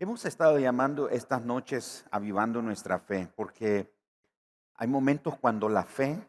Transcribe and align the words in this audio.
Hemos 0.00 0.24
estado 0.26 0.60
llamando 0.60 1.08
estas 1.08 1.42
noches 1.42 2.06
avivando 2.12 2.62
nuestra 2.62 3.00
fe, 3.00 3.28
porque 3.34 3.92
hay 4.76 4.86
momentos 4.86 5.36
cuando 5.36 5.68
la 5.68 5.82
fe 5.82 6.24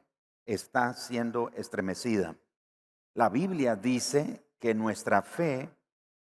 está 0.48 0.96
siendo 0.96 1.52
estremecida. 1.52 2.36
La 3.14 3.30
Biblia 3.30 3.76
dice 3.76 4.44
que 4.58 4.74
nuestra 4.74 5.22
fe, 5.22 5.70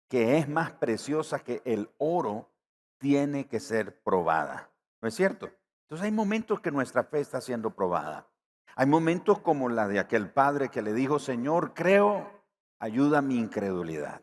que 0.10 0.38
es 0.38 0.50
más 0.50 0.72
preciosa 0.72 1.40
que 1.40 1.62
el 1.64 1.90
oro, 1.98 2.50
tiene 2.98 3.48
que 3.48 3.62
ser 3.62 4.02
probada. 4.04 4.70
¿No 5.02 5.08
es 5.08 5.16
cierto? 5.16 5.50
Entonces 5.84 6.04
hay 6.04 6.12
momentos 6.12 6.60
que 6.60 6.72
nuestra 6.72 7.06
fe 7.06 7.22
está 7.22 7.40
siendo 7.40 7.74
probada. 7.74 8.28
Hay 8.76 8.86
momentos 8.86 9.40
como 9.40 9.70
la 9.70 9.88
de 9.88 10.00
aquel 10.00 10.30
padre 10.30 10.68
que 10.68 10.82
le 10.82 10.92
dijo, 10.92 11.20
Señor, 11.20 11.74
creo, 11.74 12.30
ayuda 12.80 13.22
mi 13.22 13.38
incredulidad. 13.38 14.22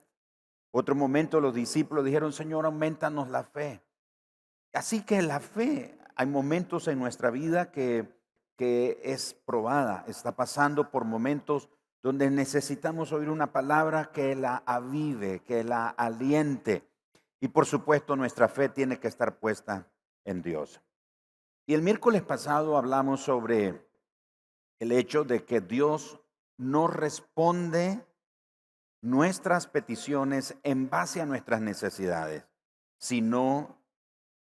Otro 0.79 0.95
momento 0.95 1.40
los 1.40 1.54
discípulos 1.54 2.04
dijeron, 2.04 2.34
Señor, 2.34 2.66
aumentanos 2.66 3.30
la 3.30 3.45
fe. 3.45 3.80
Así 4.74 5.06
que 5.06 5.23
la 5.23 5.41
fe, 5.41 5.98
hay 6.16 6.27
momentos 6.27 6.87
en 6.87 6.98
nuestra 6.98 7.30
vida 7.30 7.73
que, 7.73 8.14
que 8.56 9.01
es 9.02 9.32
probada, 9.32 10.04
está 10.06 10.37
pasando 10.37 10.91
por 10.91 11.06
momentos 11.06 11.70
donde 12.02 12.30
necesitamos 12.30 13.10
oír 13.12 13.30
una 13.30 13.52
palabra 13.52 14.12
que 14.12 14.37
la 14.37 14.65
avive, 14.66 15.41
que 15.45 15.65
la 15.65 15.88
aliente. 15.88 16.87
Y 17.40 17.48
por 17.48 17.65
supuesto 17.65 18.15
nuestra 18.15 18.46
fe 18.46 18.68
tiene 18.68 19.01
que 19.01 19.09
estar 19.09 19.38
puesta 19.38 19.87
en 20.27 20.43
Dios. 20.43 20.82
Y 21.65 21.73
el 21.73 21.80
miércoles 21.80 22.20
pasado 22.20 22.77
hablamos 22.77 23.23
sobre 23.23 23.82
el 24.79 24.93
hecho 24.93 25.24
de 25.24 25.43
que 25.43 25.62
Dios 25.62 26.20
no 26.59 26.87
responde 26.87 28.05
nuestras 29.06 29.69
peticiones 29.69 30.56
en 30.65 30.91
base 30.91 31.20
a 31.20 31.27
nuestras 31.27 31.60
necesidades, 31.60 32.45
sino 32.98 33.80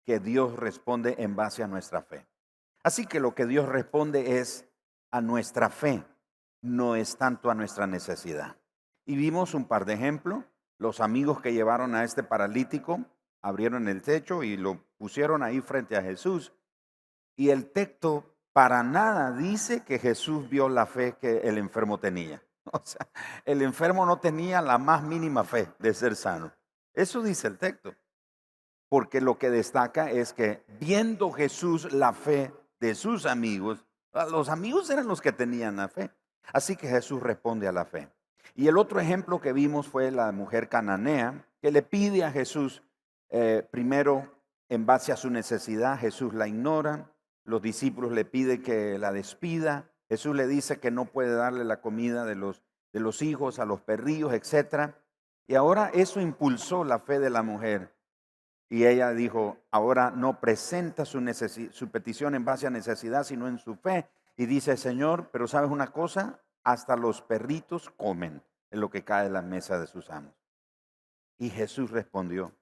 que 0.04 0.18
Dios 0.18 0.56
responde 0.56 1.14
en 1.18 1.36
base 1.36 1.62
a 1.62 1.68
nuestra 1.68 2.02
fe. 2.02 2.26
Así 2.82 3.06
que 3.06 3.20
lo 3.20 3.36
que 3.36 3.46
Dios 3.46 3.68
responde 3.68 4.40
es 4.40 4.68
a 5.12 5.20
nuestra 5.20 5.70
fe, 5.70 6.04
no 6.60 6.96
es 6.96 7.16
tanto 7.16 7.52
a 7.52 7.54
nuestra 7.54 7.86
necesidad. 7.86 8.56
Y 9.06 9.14
vimos 9.14 9.54
un 9.54 9.64
par 9.64 9.84
de 9.84 9.94
ejemplos. 9.94 10.44
Los 10.76 11.00
amigos 11.00 11.40
que 11.40 11.52
llevaron 11.52 11.94
a 11.94 12.02
este 12.02 12.24
paralítico 12.24 13.04
abrieron 13.42 13.86
el 13.86 14.02
techo 14.02 14.42
y 14.42 14.56
lo 14.56 14.82
pusieron 14.96 15.44
ahí 15.44 15.60
frente 15.60 15.96
a 15.96 16.02
Jesús. 16.02 16.52
Y 17.36 17.50
el 17.50 17.70
texto 17.70 18.34
para 18.52 18.82
nada 18.82 19.30
dice 19.30 19.84
que 19.84 20.00
Jesús 20.00 20.48
vio 20.50 20.68
la 20.68 20.86
fe 20.86 21.16
que 21.20 21.38
el 21.38 21.58
enfermo 21.58 22.00
tenía. 22.00 22.42
O 22.72 22.82
sea, 22.84 23.08
el 23.44 23.62
enfermo 23.62 24.06
no 24.06 24.18
tenía 24.18 24.62
la 24.62 24.78
más 24.78 25.02
mínima 25.02 25.44
fe 25.44 25.68
de 25.78 25.94
ser 25.94 26.16
sano. 26.16 26.52
Eso 26.94 27.22
dice 27.22 27.48
el 27.48 27.58
texto. 27.58 27.94
Porque 28.88 29.20
lo 29.20 29.38
que 29.38 29.50
destaca 29.50 30.10
es 30.10 30.32
que 30.32 30.64
viendo 30.80 31.30
Jesús 31.30 31.92
la 31.92 32.12
fe 32.12 32.54
de 32.80 32.94
sus 32.94 33.26
amigos, 33.26 33.84
ah, 34.12 34.26
los 34.26 34.48
amigos 34.48 34.88
eran 34.88 35.06
los 35.06 35.20
que 35.20 35.32
tenían 35.32 35.76
la 35.76 35.88
fe. 35.88 36.10
Así 36.52 36.76
que 36.76 36.88
Jesús 36.88 37.22
responde 37.22 37.68
a 37.68 37.72
la 37.72 37.84
fe. 37.84 38.10
Y 38.54 38.66
el 38.68 38.78
otro 38.78 38.98
ejemplo 38.98 39.40
que 39.40 39.52
vimos 39.52 39.86
fue 39.86 40.10
la 40.10 40.32
mujer 40.32 40.68
cananea 40.68 41.46
que 41.60 41.70
le 41.70 41.82
pide 41.82 42.24
a 42.24 42.30
Jesús, 42.30 42.82
eh, 43.28 43.66
primero 43.70 44.32
en 44.68 44.86
base 44.86 45.12
a 45.12 45.16
su 45.16 45.30
necesidad, 45.30 45.98
Jesús 45.98 46.34
la 46.34 46.48
ignora, 46.48 47.12
los 47.44 47.62
discípulos 47.62 48.12
le 48.12 48.24
piden 48.24 48.62
que 48.62 48.98
la 48.98 49.12
despida, 49.12 49.90
Jesús 50.08 50.34
le 50.34 50.46
dice 50.46 50.80
que 50.80 50.90
no 50.90 51.04
puede 51.04 51.34
darle 51.34 51.64
la 51.64 51.80
comida 51.80 52.24
de 52.24 52.34
los, 52.34 52.62
de 52.92 53.00
los 53.00 53.22
hijos 53.22 53.58
a 53.58 53.64
los 53.64 53.80
perrillos, 53.80 54.32
etc. 54.32 54.94
Y 55.46 55.54
ahora 55.54 55.90
eso 55.92 56.20
impulsó 56.20 56.84
la 56.84 56.98
fe 56.98 57.18
de 57.18 57.30
la 57.30 57.42
mujer. 57.42 57.94
Y 58.70 58.86
ella 58.86 59.10
dijo, 59.12 59.58
ahora 59.70 60.10
no 60.10 60.40
presenta 60.40 61.04
su, 61.04 61.22
petición 61.90 62.34
en 62.34 62.44
base 62.44 62.66
a 62.66 62.70
necesidad, 62.70 63.24
sino 63.24 63.48
en 63.48 63.58
su 63.58 63.76
fe. 63.76 64.08
Y 64.36 64.46
dice, 64.46 64.76
Señor, 64.76 65.30
pero 65.32 65.48
sabes 65.48 65.70
una 65.70 65.88
cosa, 65.88 66.40
hasta 66.64 66.96
los 66.96 67.22
perritos 67.22 67.88
comen 67.90 68.42
en 68.70 68.80
lo 68.80 68.90
que 68.90 69.04
cae 69.04 69.26
en 69.26 69.32
la 69.32 69.42
mesa 69.42 69.78
de 69.78 69.86
sus 69.86 70.10
amos. 70.10 70.34
Y 71.38 71.48
Jesús 71.50 71.90
respondió, 71.90 72.52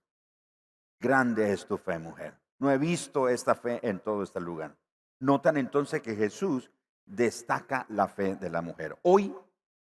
grande 1.01 1.53
es 1.53 1.67
tu 1.67 1.77
fe, 1.77 1.99
mujer. 1.99 2.39
No 2.59 2.71
he 2.71 2.79
visto 2.79 3.29
esta 3.29 3.55
fe 3.55 3.81
en 3.83 3.99
todo 3.99 4.23
este 4.23 4.41
lugar. 4.41 4.77
Notan 5.19 5.57
entonces 5.57 6.03
que 6.03 6.15
Jesús 6.15 6.71
destaca 7.07 7.87
la 7.89 8.09
fe 8.09 8.37
de 8.37 8.51
la 8.51 8.61
mujer. 8.61 8.99
Hoy 9.03 9.35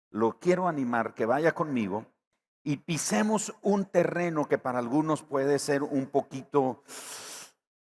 lo 0.09 0.39
quiero 0.39 0.67
animar 0.67 1.13
que 1.13 1.25
vaya 1.25 1.53
conmigo 1.53 2.05
y 2.63 2.77
pisemos 2.77 3.53
un 3.61 3.85
terreno 3.85 4.47
que 4.47 4.57
para 4.57 4.79
algunos 4.79 5.23
puede 5.23 5.57
ser 5.59 5.83
un 5.83 6.07
poquito 6.07 6.83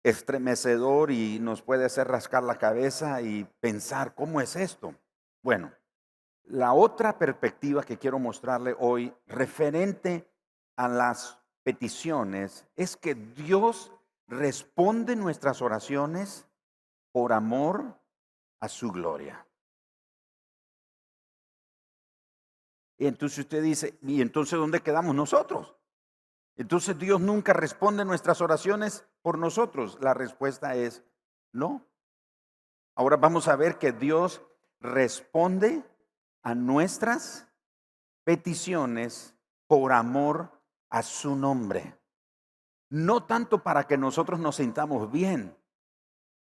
estremecedor 0.03 1.11
y 1.11 1.39
nos 1.41 1.61
puede 1.63 1.85
hacer 1.85 2.09
rascar 2.09 2.43
la 2.43 2.57
cabeza 2.57 3.21
y 3.21 3.45
pensar, 3.61 4.15
¿cómo 4.15 4.41
es 4.41 4.57
esto? 4.57 4.95
Bueno, 5.43 5.73
la 6.45 6.73
otra 6.73 7.19
perspectiva 7.19 7.83
que 7.83 7.99
quiero 7.99 8.19
mostrarle 8.19 8.75
hoy 8.79 9.13
referente 9.27 10.29
a 10.77 10.89
las 10.89 11.39
peticiones 11.63 12.67
es 12.77 12.97
que 12.97 13.15
Dios 13.15 13.93
responde 14.27 15.17
nuestras 15.17 15.61
oraciones 15.61 16.47
por 17.13 17.33
amor 17.33 18.00
a 18.61 18.69
su 18.69 18.91
gloria. 18.91 19.47
Y 22.99 23.07
entonces 23.07 23.39
usted 23.41 23.63
dice, 23.63 23.99
¿y 24.03 24.21
entonces 24.21 24.59
dónde 24.59 24.81
quedamos 24.81 25.15
nosotros? 25.15 25.75
Entonces 26.57 26.99
Dios 26.99 27.19
nunca 27.21 27.55
responde 27.55 28.05
nuestras 28.05 28.43
oraciones 28.43 29.07
por 29.23 29.39
nosotros. 29.39 29.97
La 30.03 30.13
respuesta 30.13 30.75
es 30.75 31.03
no. 31.53 31.87
Ahora 32.95 33.17
vamos 33.17 33.49
a 33.49 33.57
ver 33.57 33.79
que 33.79 33.93
Dios 33.93 34.43
responde 34.81 35.83
a 36.43 36.55
nuestras 36.55 37.49
peticiones 38.25 39.35
por 39.67 39.93
amor 39.93 40.61
a 40.91 41.03
su 41.03 41.35
nombre. 41.35 41.99
No 42.91 43.25
tanto 43.25 43.63
para 43.63 43.85
que 43.87 43.97
nosotros 43.97 44.41
nos 44.41 44.57
sintamos 44.57 45.11
bien, 45.11 45.57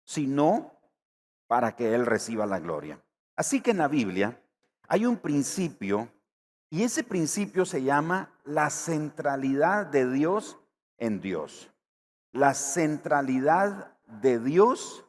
sino 0.05 0.82
para 1.53 1.77
que 1.77 1.95
Él 1.95 2.07
reciba 2.07 2.47
la 2.47 2.61
gloria. 2.61 2.99
Así 3.37 3.61
que 3.61 3.73
en 3.73 3.77
la 3.77 3.87
Biblia 3.89 4.43
hay 4.89 5.05
un 5.05 5.19
principio 5.19 6.09
y 6.71 6.83
ese 6.83 7.05
principio 7.05 7.67
se 7.67 7.83
llama 7.83 8.31
la 8.45 8.71
centralidad 8.71 9.85
de 9.85 10.11
Dios 10.11 10.59
en 10.97 11.21
Dios. 11.21 11.71
La 12.33 12.55
centralidad 12.55 13.99
de 14.07 14.39
Dios 14.39 15.05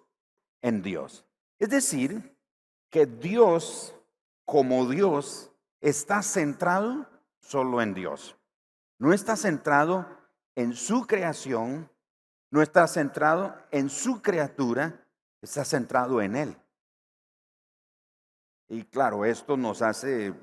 en 0.62 0.81
Dios. 0.81 1.26
Es 1.59 1.70
decir, 1.70 2.38
que 2.90 3.06
Dios 3.06 3.96
como 4.44 4.90
Dios 4.90 5.50
está 5.80 6.22
centrado 6.24 7.08
solo 7.40 7.81
en 7.81 7.94
Dios. 7.94 8.36
No 9.00 9.14
está 9.14 9.38
centrado 9.38 10.06
en 10.56 10.74
su 10.74 11.08
creación, 11.08 11.90
no 12.52 12.62
está 12.62 12.86
centrado 12.90 13.56
en 13.72 13.90
su 13.90 14.22
criatura, 14.22 15.03
está 15.44 15.66
centrado 15.66 16.22
en 16.22 16.36
Él. 16.36 16.58
Y 18.70 18.86
claro, 18.86 19.26
esto 19.26 19.58
nos 19.58 19.81
hace 19.81 20.34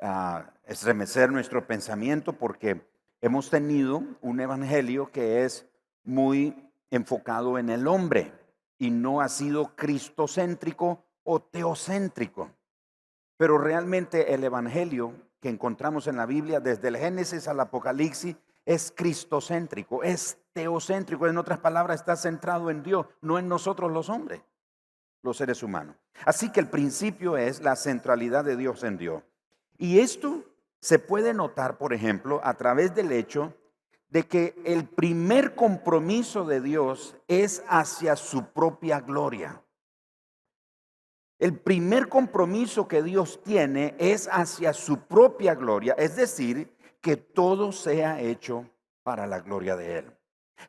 ah, 0.00 0.50
estremecer 0.66 1.30
nuestro 1.30 1.66
pensamiento 1.66 2.32
porque 2.32 2.80
hemos 3.20 3.50
tenido 3.50 4.02
un 4.22 4.40
evangelio 4.40 5.12
que 5.12 5.44
es 5.44 5.68
muy 6.02 6.70
enfocado 6.90 7.58
en 7.58 7.68
el 7.68 7.86
hombre 7.86 8.32
y 8.78 8.90
no 8.90 9.20
ha 9.20 9.28
sido 9.28 9.76
cristocéntrico 9.76 11.04
o 11.22 11.40
teocéntrico. 11.40 12.50
Pero 13.36 13.58
realmente 13.58 14.34
el 14.34 14.42
evangelio 14.42 15.14
que 15.40 15.50
encontramos 15.50 16.06
en 16.06 16.16
la 16.16 16.26
Biblia, 16.26 16.60
desde 16.60 16.88
el 16.88 16.96
Génesis 16.96 17.46
al 17.46 17.60
Apocalipsis, 17.60 18.36
es 18.64 18.92
cristocéntrico, 18.94 20.02
es 20.02 20.38
teocéntrico, 20.52 21.26
en 21.26 21.38
otras 21.38 21.58
palabras, 21.58 22.00
está 22.00 22.16
centrado 22.16 22.70
en 22.70 22.82
Dios, 22.82 23.06
no 23.20 23.38
en 23.38 23.48
nosotros 23.48 23.90
los 23.90 24.08
hombres, 24.08 24.42
los 25.22 25.36
seres 25.36 25.62
humanos. 25.62 25.96
Así 26.24 26.50
que 26.52 26.60
el 26.60 26.68
principio 26.68 27.36
es 27.36 27.60
la 27.62 27.76
centralidad 27.76 28.44
de 28.44 28.56
Dios 28.56 28.84
en 28.84 28.98
Dios. 28.98 29.22
Y 29.78 30.00
esto 30.00 30.44
se 30.80 30.98
puede 30.98 31.34
notar, 31.34 31.78
por 31.78 31.92
ejemplo, 31.92 32.40
a 32.44 32.54
través 32.54 32.94
del 32.94 33.12
hecho 33.12 33.54
de 34.08 34.26
que 34.26 34.60
el 34.64 34.86
primer 34.86 35.54
compromiso 35.54 36.44
de 36.44 36.60
Dios 36.60 37.16
es 37.28 37.62
hacia 37.68 38.16
su 38.16 38.46
propia 38.46 39.00
gloria. 39.00 39.62
El 41.38 41.58
primer 41.58 42.08
compromiso 42.08 42.86
que 42.86 43.02
Dios 43.02 43.40
tiene 43.42 43.94
es 43.98 44.28
hacia 44.30 44.74
su 44.74 44.98
propia 44.98 45.54
gloria, 45.54 45.94
es 45.96 46.16
decir, 46.16 46.76
que 47.00 47.16
todo 47.16 47.72
sea 47.72 48.20
hecho 48.20 48.68
para 49.02 49.26
la 49.26 49.40
gloria 49.40 49.76
de 49.76 49.98
Él. 49.98 50.16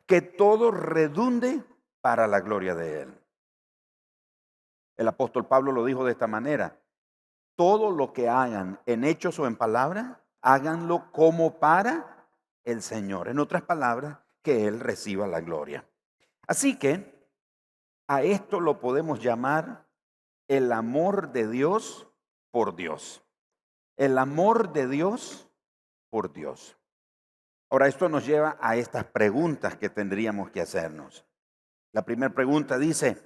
Que 0.06 0.22
todo 0.22 0.70
redunde 0.70 1.62
para 2.00 2.26
la 2.26 2.40
gloria 2.40 2.74
de 2.74 3.02
Él. 3.02 3.18
El 4.96 5.08
apóstol 5.08 5.46
Pablo 5.46 5.72
lo 5.72 5.84
dijo 5.84 6.04
de 6.04 6.12
esta 6.12 6.26
manera. 6.26 6.78
Todo 7.56 7.90
lo 7.90 8.12
que 8.12 8.28
hagan 8.28 8.80
en 8.86 9.04
hechos 9.04 9.38
o 9.38 9.46
en 9.46 9.56
palabra, 9.56 10.22
háganlo 10.40 11.10
como 11.12 11.58
para 11.58 12.26
el 12.64 12.82
Señor. 12.82 13.28
En 13.28 13.38
otras 13.38 13.62
palabras, 13.62 14.18
que 14.42 14.66
Él 14.66 14.80
reciba 14.80 15.26
la 15.26 15.40
gloria. 15.40 15.86
Así 16.46 16.78
que 16.78 17.12
a 18.08 18.22
esto 18.22 18.60
lo 18.60 18.80
podemos 18.80 19.22
llamar 19.22 19.86
el 20.48 20.72
amor 20.72 21.32
de 21.32 21.48
Dios 21.48 22.08
por 22.50 22.74
Dios. 22.74 23.22
El 23.96 24.18
amor 24.18 24.72
de 24.72 24.88
Dios 24.88 25.48
por 26.12 26.30
Dios. 26.30 26.76
Ahora, 27.70 27.88
esto 27.88 28.06
nos 28.10 28.26
lleva 28.26 28.58
a 28.60 28.76
estas 28.76 29.04
preguntas 29.06 29.78
que 29.78 29.88
tendríamos 29.88 30.50
que 30.50 30.60
hacernos. 30.60 31.24
La 31.90 32.04
primera 32.04 32.34
pregunta 32.34 32.76
dice, 32.76 33.16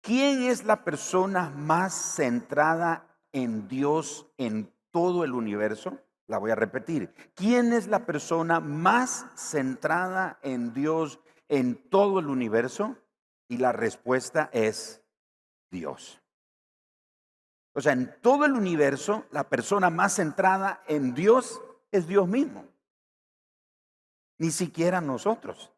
¿quién 0.00 0.44
es 0.44 0.64
la 0.64 0.84
persona 0.84 1.50
más 1.50 1.92
centrada 1.92 3.06
en 3.30 3.68
Dios 3.68 4.26
en 4.38 4.72
todo 4.90 5.22
el 5.22 5.34
universo? 5.34 5.98
La 6.26 6.38
voy 6.38 6.50
a 6.50 6.54
repetir. 6.54 7.12
¿Quién 7.34 7.74
es 7.74 7.88
la 7.88 8.06
persona 8.06 8.58
más 8.58 9.26
centrada 9.36 10.38
en 10.40 10.72
Dios 10.72 11.20
en 11.48 11.76
todo 11.90 12.20
el 12.20 12.28
universo? 12.28 12.96
Y 13.48 13.58
la 13.58 13.72
respuesta 13.72 14.48
es 14.54 15.02
Dios. 15.70 16.22
O 17.74 17.82
sea, 17.82 17.92
en 17.92 18.18
todo 18.22 18.46
el 18.46 18.52
universo, 18.52 19.26
la 19.30 19.50
persona 19.50 19.90
más 19.90 20.14
centrada 20.14 20.82
en 20.86 21.12
Dios 21.12 21.60
es 21.94 22.08
Dios 22.08 22.26
mismo. 22.26 22.64
Ni 24.38 24.50
siquiera 24.50 25.00
nosotros, 25.00 25.72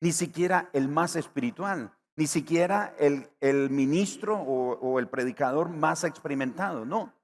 ni 0.00 0.10
siquiera 0.10 0.68
el 0.72 0.88
más 0.88 1.14
espiritual, 1.14 1.96
ni 2.16 2.26
siquiera 2.26 2.94
el, 2.98 3.30
el 3.40 3.70
ministro 3.70 4.36
o, 4.36 4.72
o 4.80 4.98
el 4.98 5.08
predicador 5.08 5.68
más 5.68 6.02
experimentado, 6.02 6.84
no. 6.84 7.14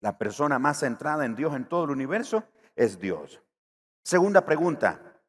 La 0.00 0.16
persona 0.16 0.60
más 0.60 0.78
centrada 0.78 1.24
en 1.24 1.34
Dios 1.34 1.54
en 1.56 1.68
todo 1.68 1.84
el 1.84 1.90
universo 1.90 2.44
es 2.76 3.00
Dios. 3.00 3.42
Segunda 4.04 4.44
pregunta. 4.44 5.20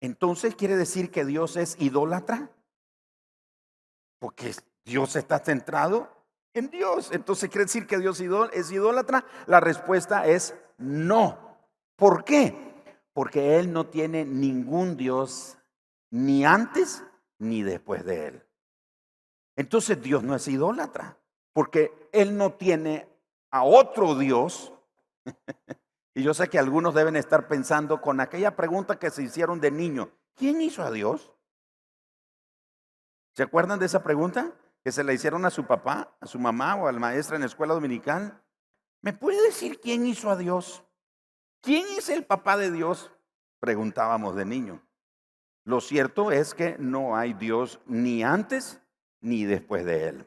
Entonces 0.00 0.56
quiere 0.56 0.76
decir 0.76 1.10
que 1.10 1.26
Dios 1.26 1.56
es 1.56 1.76
idólatra? 1.78 2.50
Porque 4.18 4.54
Dios 4.84 5.16
está 5.16 5.38
centrado 5.40 6.10
en 6.54 6.70
Dios. 6.70 7.10
Entonces 7.12 7.50
quiere 7.50 7.66
decir 7.66 7.86
que 7.86 7.98
Dios 7.98 8.20
es 8.20 8.72
idólatra. 8.72 9.26
La 9.46 9.60
respuesta 9.60 10.26
es 10.26 10.54
no. 10.82 11.58
¿Por 11.96 12.24
qué? 12.24 12.56
Porque 13.12 13.58
Él 13.58 13.72
no 13.72 13.86
tiene 13.86 14.24
ningún 14.24 14.96
Dios 14.96 15.58
ni 16.10 16.44
antes 16.44 17.04
ni 17.38 17.62
después 17.62 18.04
de 18.04 18.26
Él. 18.28 18.42
Entonces 19.56 20.00
Dios 20.02 20.22
no 20.22 20.34
es 20.34 20.48
idólatra, 20.48 21.18
porque 21.52 22.08
Él 22.12 22.36
no 22.36 22.54
tiene 22.54 23.08
a 23.50 23.64
otro 23.64 24.14
Dios. 24.14 24.72
y 26.14 26.22
yo 26.22 26.34
sé 26.34 26.48
que 26.48 26.58
algunos 26.58 26.94
deben 26.94 27.16
estar 27.16 27.48
pensando 27.48 28.00
con 28.00 28.20
aquella 28.20 28.56
pregunta 28.56 28.98
que 28.98 29.10
se 29.10 29.22
hicieron 29.22 29.60
de 29.60 29.70
niño, 29.70 30.10
¿quién 30.34 30.60
hizo 30.60 30.82
a 30.82 30.90
Dios? 30.90 31.32
¿Se 33.34 33.42
acuerdan 33.42 33.78
de 33.78 33.86
esa 33.86 34.02
pregunta? 34.02 34.52
Que 34.84 34.92
se 34.92 35.04
la 35.04 35.12
hicieron 35.12 35.44
a 35.44 35.50
su 35.50 35.64
papá, 35.64 36.16
a 36.20 36.26
su 36.26 36.38
mamá 36.38 36.74
o 36.76 36.88
al 36.88 37.00
maestro 37.00 37.36
en 37.36 37.42
la 37.42 37.46
escuela 37.46 37.74
dominical. 37.74 38.41
¿Me 39.02 39.12
puede 39.12 39.42
decir 39.42 39.80
quién 39.80 40.06
hizo 40.06 40.30
a 40.30 40.36
Dios? 40.36 40.84
¿Quién 41.60 41.86
es 41.98 42.08
el 42.08 42.24
papá 42.24 42.56
de 42.56 42.70
Dios? 42.70 43.10
Preguntábamos 43.58 44.36
de 44.36 44.44
niño. 44.44 44.80
Lo 45.64 45.80
cierto 45.80 46.30
es 46.30 46.54
que 46.54 46.76
no 46.78 47.16
hay 47.16 47.34
Dios 47.34 47.80
ni 47.86 48.22
antes 48.22 48.80
ni 49.20 49.44
después 49.44 49.84
de 49.84 50.08
él. 50.08 50.26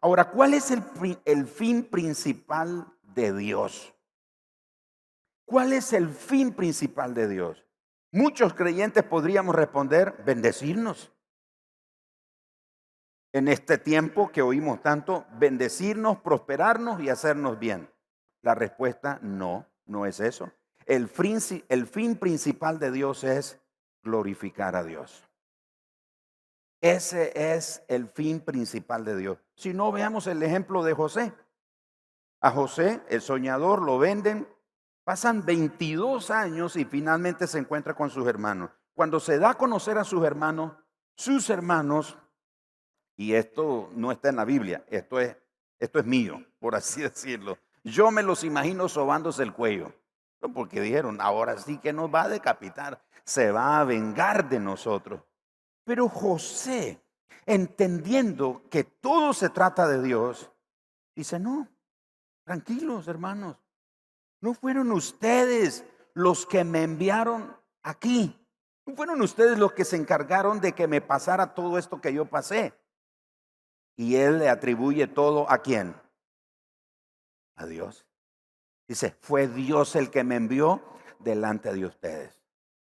Ahora, 0.00 0.30
¿cuál 0.30 0.54
es 0.54 0.70
el, 0.70 1.46
fin 1.46 1.84
principal 1.84 2.92
de 3.02 3.32
Dios? 3.32 3.92
¿Cuál 5.44 5.72
es 5.72 5.92
el 5.92 6.08
fin 6.08 6.52
principal 6.52 7.12
de 7.12 7.28
Dios? 7.28 7.64
Muchos 8.12 8.54
creyentes 8.54 9.02
podríamos 9.02 9.54
responder, 9.54 10.14
bendecirnos. 10.24 11.12
En 13.32 13.48
este 13.48 13.78
tiempo 13.78 14.30
que 14.30 14.42
oímos 14.42 14.80
tanto, 14.80 15.26
bendecirnos, 15.38 16.18
prosperarnos 16.18 17.00
y 17.00 17.08
hacernos 17.08 17.58
bien. 17.58 17.90
La 18.46 18.54
respuesta 18.54 19.18
no, 19.22 19.66
no 19.86 20.06
es 20.06 20.20
eso. 20.20 20.52
El 20.84 21.08
fin, 21.08 22.14
principal 22.14 22.78
de 22.78 22.92
Dios 22.92 23.24
es 23.24 23.58
glorificar 24.04 24.76
a 24.76 24.84
Dios. 24.84 25.28
Ese 26.80 27.32
es 27.34 27.82
el 27.88 28.06
fin 28.06 28.38
principal 28.38 29.04
de 29.04 29.16
Dios. 29.16 29.38
Si 29.56 29.74
no, 29.74 29.90
veamos 29.90 30.28
el 30.28 30.40
ejemplo 30.44 30.84
de 30.84 30.94
José. 30.94 31.32
A 32.40 32.52
José, 32.52 33.02
el 33.08 33.20
soñador, 33.20 33.82
lo 33.82 33.98
venden, 33.98 34.46
pasan 35.02 35.44
22 35.44 36.30
años 36.30 36.76
y 36.76 36.84
finalmente 36.84 37.48
se 37.48 37.58
encuentra 37.58 37.94
con 37.94 38.10
sus 38.10 38.28
hermanos. 38.28 38.70
Cuando 38.94 39.18
se 39.18 39.40
da 39.40 39.50
a 39.50 39.58
conocer 39.58 39.98
a 39.98 40.04
sus 40.04 40.24
hermanos, 40.24 40.72
sus 41.16 41.50
hermanos, 41.50 42.16
y 43.16 43.32
esto 43.32 43.90
no 43.96 44.12
está 44.12 44.28
en 44.28 44.36
la 44.36 44.44
Biblia, 44.44 44.84
esto 44.88 45.18
es, 45.18 45.36
esto 45.80 45.98
es 45.98 46.06
mío, 46.06 46.46
por 46.60 46.76
así 46.76 47.02
decirlo. 47.02 47.58
Yo 47.86 48.10
me 48.10 48.24
los 48.24 48.42
imagino 48.42 48.88
sobándose 48.88 49.44
el 49.44 49.52
cuello, 49.52 49.92
porque 50.52 50.80
dijeron, 50.80 51.20
ahora 51.20 51.56
sí 51.56 51.78
que 51.78 51.92
nos 51.92 52.12
va 52.12 52.22
a 52.22 52.28
decapitar, 52.28 53.00
se 53.22 53.52
va 53.52 53.78
a 53.78 53.84
vengar 53.84 54.48
de 54.48 54.58
nosotros. 54.58 55.22
Pero 55.84 56.08
José, 56.08 57.00
entendiendo 57.46 58.62
que 58.70 58.82
todo 58.82 59.32
se 59.32 59.50
trata 59.50 59.86
de 59.86 60.02
Dios, 60.02 60.50
dice, 61.14 61.38
no, 61.38 61.68
tranquilos 62.42 63.06
hermanos, 63.06 63.56
no 64.40 64.52
fueron 64.52 64.90
ustedes 64.90 65.84
los 66.12 66.44
que 66.44 66.64
me 66.64 66.82
enviaron 66.82 67.56
aquí. 67.84 68.36
No 68.84 68.96
fueron 68.96 69.22
ustedes 69.22 69.58
los 69.60 69.74
que 69.74 69.84
se 69.84 69.94
encargaron 69.94 70.60
de 70.60 70.72
que 70.72 70.88
me 70.88 71.00
pasara 71.00 71.54
todo 71.54 71.78
esto 71.78 72.00
que 72.00 72.12
yo 72.12 72.24
pasé. 72.24 72.74
Y 73.96 74.16
él 74.16 74.40
le 74.40 74.48
atribuye 74.48 75.06
todo 75.06 75.48
a 75.48 75.58
quién? 75.58 75.94
A 77.56 77.66
Dios. 77.66 78.06
Dice, 78.86 79.16
fue 79.20 79.48
Dios 79.48 79.96
el 79.96 80.10
que 80.10 80.24
me 80.24 80.36
envió 80.36 80.82
delante 81.18 81.72
de 81.72 81.86
ustedes. 81.86 82.40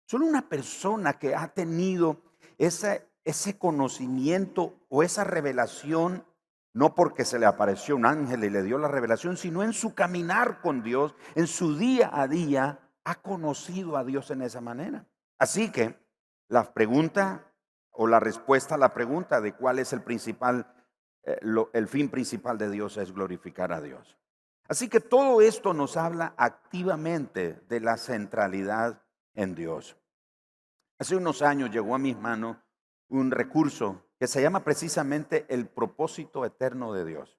Solo 0.04 0.26
una 0.26 0.48
persona 0.48 1.18
que 1.18 1.34
ha 1.34 1.48
tenido 1.48 2.22
ese, 2.58 3.08
ese 3.24 3.58
conocimiento 3.58 4.74
o 4.88 5.02
esa 5.02 5.24
revelación, 5.24 6.24
no 6.74 6.94
porque 6.94 7.24
se 7.24 7.38
le 7.38 7.46
apareció 7.46 7.96
un 7.96 8.06
ángel 8.06 8.44
y 8.44 8.50
le 8.50 8.62
dio 8.62 8.78
la 8.78 8.88
revelación, 8.88 9.36
sino 9.36 9.62
en 9.62 9.72
su 9.72 9.94
caminar 9.94 10.60
con 10.60 10.82
Dios, 10.82 11.14
en 11.34 11.46
su 11.46 11.76
día 11.76 12.10
a 12.12 12.28
día, 12.28 12.80
ha 13.04 13.14
conocido 13.16 13.96
a 13.96 14.04
Dios 14.04 14.30
en 14.30 14.42
esa 14.42 14.60
manera. 14.60 15.06
Así 15.38 15.70
que 15.72 15.98
la 16.48 16.72
pregunta 16.72 17.52
o 17.90 18.06
la 18.06 18.20
respuesta 18.20 18.74
a 18.74 18.78
la 18.78 18.92
pregunta 18.92 19.40
de 19.40 19.54
cuál 19.54 19.78
es 19.78 19.92
el 19.92 20.02
principal, 20.02 20.72
eh, 21.24 21.38
el 21.72 21.88
fin 21.88 22.10
principal 22.10 22.58
de 22.58 22.70
Dios 22.70 22.96
es 22.96 23.12
glorificar 23.12 23.72
a 23.72 23.80
Dios. 23.80 24.18
Así 24.68 24.88
que 24.90 25.00
todo 25.00 25.40
esto 25.40 25.72
nos 25.72 25.96
habla 25.96 26.34
activamente 26.36 27.58
de 27.68 27.80
la 27.80 27.96
centralidad 27.96 29.02
en 29.34 29.54
Dios. 29.54 29.96
Hace 30.98 31.16
unos 31.16 31.40
años 31.40 31.70
llegó 31.70 31.94
a 31.94 31.98
mis 31.98 32.18
manos 32.18 32.58
un 33.08 33.30
recurso 33.30 34.04
que 34.18 34.26
se 34.26 34.42
llama 34.42 34.64
precisamente 34.64 35.46
el 35.48 35.66
propósito 35.66 36.44
eterno 36.44 36.92
de 36.92 37.06
Dios. 37.06 37.38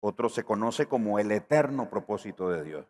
Otro 0.00 0.28
se 0.28 0.44
conoce 0.44 0.86
como 0.86 1.18
el 1.18 1.32
eterno 1.32 1.90
propósito 1.90 2.48
de 2.48 2.62
Dios. 2.62 2.86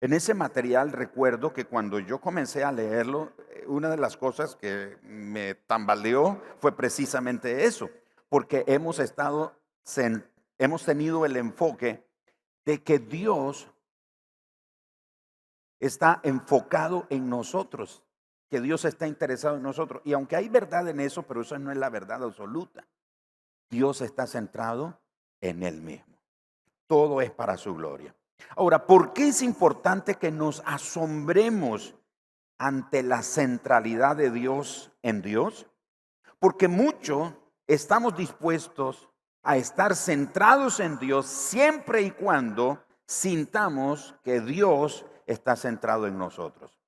En 0.00 0.12
ese 0.12 0.32
material 0.34 0.92
recuerdo 0.92 1.52
que 1.52 1.64
cuando 1.64 1.98
yo 1.98 2.20
comencé 2.20 2.62
a 2.62 2.70
leerlo, 2.70 3.32
eh, 3.50 3.64
una 3.66 3.90
de 3.90 3.96
las 3.96 4.16
cosas 4.16 4.54
que 4.54 4.96
me 5.02 5.54
tambaleó 5.54 6.40
fue 6.60 6.76
precisamente 6.76 7.64
eso, 7.64 7.90
porque 8.28 8.62
hemos 8.68 9.00
estado, 9.00 9.58
hemos 10.58 10.84
tenido 10.84 11.26
el 11.26 11.36
enfoque 11.36 12.07
de 12.68 12.82
que 12.82 12.98
Dios 12.98 13.66
está 15.80 16.20
enfocado 16.22 17.06
en 17.08 17.30
nosotros 17.30 18.04
que 18.48 18.60
Dios 18.60 18.84
está 18.84 19.06
interesado 19.06 19.56
en 19.56 19.62
nosotros. 19.62 20.02
Y 20.04 20.12
aunque 20.12 20.36
hay 20.36 20.48
verdad 20.48 20.88
en 20.88 21.00
eso, 21.00 21.22
pero 21.22 21.42
eso 21.42 21.58
no 21.58 21.70
es 21.70 21.76
la 21.76 21.90
verdad 21.90 22.22
absoluta. 22.24 22.86
Dios 23.70 24.00
está 24.00 24.26
centrado 24.26 24.98
en 25.40 25.62
Él 25.62 25.82
mismo. 25.82 26.18
Todo 26.86 27.20
es 27.20 27.30
para 27.30 27.56
su 27.56 27.74
gloria. 27.74 28.14
Ahora, 28.56 28.86
¿por 28.86 29.12
qué 29.12 29.28
es 29.28 29.42
importante 29.42 30.14
que 30.14 30.30
nos 30.30 30.62
asombremos 30.64 31.94
ante 32.56 33.02
la 33.02 33.22
centralidad 33.22 34.16
de 34.16 34.30
Dios 34.30 34.90
en 35.02 35.20
Dios? 35.20 35.66
Porque 36.38 36.68
mucho 36.68 37.36
estamos 37.66 38.16
dispuestos 38.16 39.07
a 39.42 39.56
estar 39.56 39.94
centrados 39.94 40.80
en 40.80 40.98
Dios 40.98 41.26
siempre 41.26 42.02
y 42.02 42.10
cuando 42.10 42.82
sintamos 43.06 44.14
que 44.22 44.40
Dios 44.40 45.06
está 45.26 45.56
centrado 45.56 46.06
en 46.06 46.18
nosotros. 46.18 46.78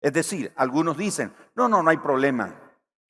Es 0.00 0.12
decir, 0.12 0.52
algunos 0.56 0.96
dicen, 0.96 1.32
no, 1.54 1.68
no, 1.68 1.82
no 1.82 1.90
hay 1.90 1.96
problema. 1.96 2.60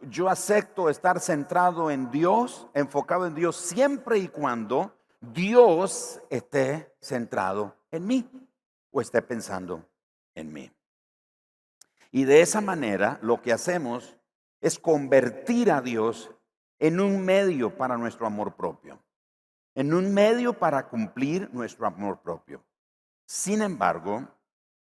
Yo 0.01 0.29
acepto 0.29 0.89
estar 0.89 1.19
centrado 1.19 1.91
en 1.91 2.11
Dios, 2.11 2.69
enfocado 2.75 3.27
en 3.27 3.35
Dios, 3.35 3.57
siempre 3.57 4.19
y 4.19 4.29
cuando 4.29 4.95
Dios 5.21 6.21
esté 6.31 6.95
centrado 7.01 7.75
en 7.91 8.07
mí 8.07 8.31
o 8.91 9.01
esté 9.01 9.23
pensando 9.23 9.89
en 10.35 10.53
mí. 10.53 10.71
Y 12.13 12.25
de 12.25 12.43
esa 12.43 12.61
manera 12.61 13.19
lo 13.23 13.43
que 13.43 13.53
hacemos 13.53 14.17
es 14.61 14.79
convertir 14.79 15.73
a 15.73 15.81
Dios 15.81 16.31
en 16.85 17.01
un 17.01 17.25
medio 17.25 17.75
para 17.75 17.97
nuestro 17.97 18.27
amor 18.27 18.57
propio, 18.57 19.03
en 19.75 19.95
un 19.95 20.13
medio 20.13 20.53
para 20.53 20.87
cumplir 20.91 21.49
nuestro 21.55 21.87
amor 21.87 22.21
propio. 22.21 22.63
Sin 23.25 23.63
embargo, 23.63 24.29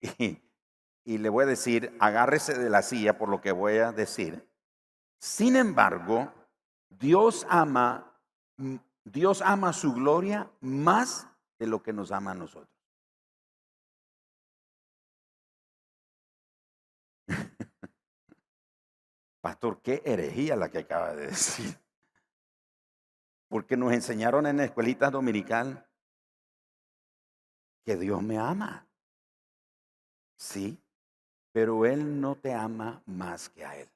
y, 0.00 1.18
le 1.18 1.28
voy 1.28 1.42
a 1.42 1.48
decir, 1.48 1.96
agárrese 1.98 2.56
de 2.56 2.70
la 2.70 2.82
silla 2.82 3.18
por 3.18 3.28
lo 3.28 3.40
que 3.40 3.50
voy 3.50 3.78
a 3.78 3.90
decir, 3.90 4.48
sin 5.18 5.56
embargo, 5.56 6.32
Dios 6.88 7.44
ama, 7.50 8.16
Dios 9.02 9.42
ama 9.42 9.72
su 9.72 9.92
gloria 9.92 10.48
más 10.60 11.26
de 11.58 11.66
lo 11.66 11.82
que 11.82 11.92
nos 11.92 12.12
ama 12.12 12.30
a 12.30 12.34
nosotros. 12.34 12.70
Pastor, 19.40 19.82
qué 19.82 20.00
herejía 20.04 20.54
la 20.54 20.70
que 20.70 20.78
acaba 20.78 21.12
de 21.16 21.26
decir. 21.26 21.87
Porque 23.48 23.76
nos 23.76 23.92
enseñaron 23.92 24.46
en 24.46 24.58
la 24.58 24.64
escuelita 24.64 25.10
dominical 25.10 25.86
que 27.84 27.96
Dios 27.96 28.22
me 28.22 28.38
ama. 28.38 28.86
Sí, 30.36 30.78
pero 31.52 31.86
Él 31.86 32.20
no 32.20 32.36
te 32.36 32.52
ama 32.52 33.02
más 33.06 33.48
que 33.48 33.64
a 33.64 33.76
Él. 33.76 33.88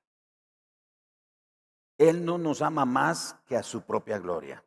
Él 1.98 2.24
no 2.24 2.38
nos 2.38 2.62
ama 2.62 2.84
más 2.84 3.36
que 3.46 3.56
a 3.56 3.62
su 3.62 3.82
propia 3.82 4.18
gloria. 4.18 4.64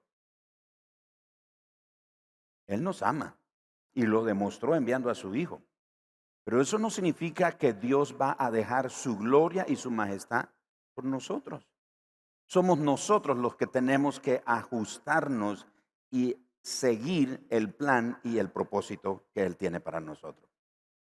Él 2.68 2.84
nos 2.84 3.02
ama 3.02 3.36
y 3.94 4.04
lo 4.04 4.24
demostró 4.24 4.76
enviando 4.76 5.10
a 5.10 5.16
su 5.16 5.36
Hijo. 5.36 5.62
Pero 6.44 6.62
eso 6.62 6.78
no 6.78 6.90
significa 6.90 7.58
que 7.58 7.74
Dios 7.74 8.16
va 8.20 8.36
a 8.38 8.52
dejar 8.52 8.92
su 8.92 9.18
gloria 9.18 9.66
y 9.68 9.76
su 9.76 9.90
majestad 9.90 10.48
por 10.94 11.04
nosotros. 11.04 11.68
Somos 12.48 12.78
nosotros 12.78 13.38
los 13.38 13.56
que 13.56 13.68
tenemos 13.68 14.20
que 14.20 14.42
ajustarnos 14.46 15.66
y 16.12 16.38
seguir 16.62 17.46
el 17.50 17.74
plan 17.74 18.20
y 18.24 18.38
el 18.38 18.50
propósito 18.50 19.26
que 19.34 19.44
Él 19.44 19.56
tiene 19.56 19.80
para 19.80 20.00
nosotros. 20.00 20.50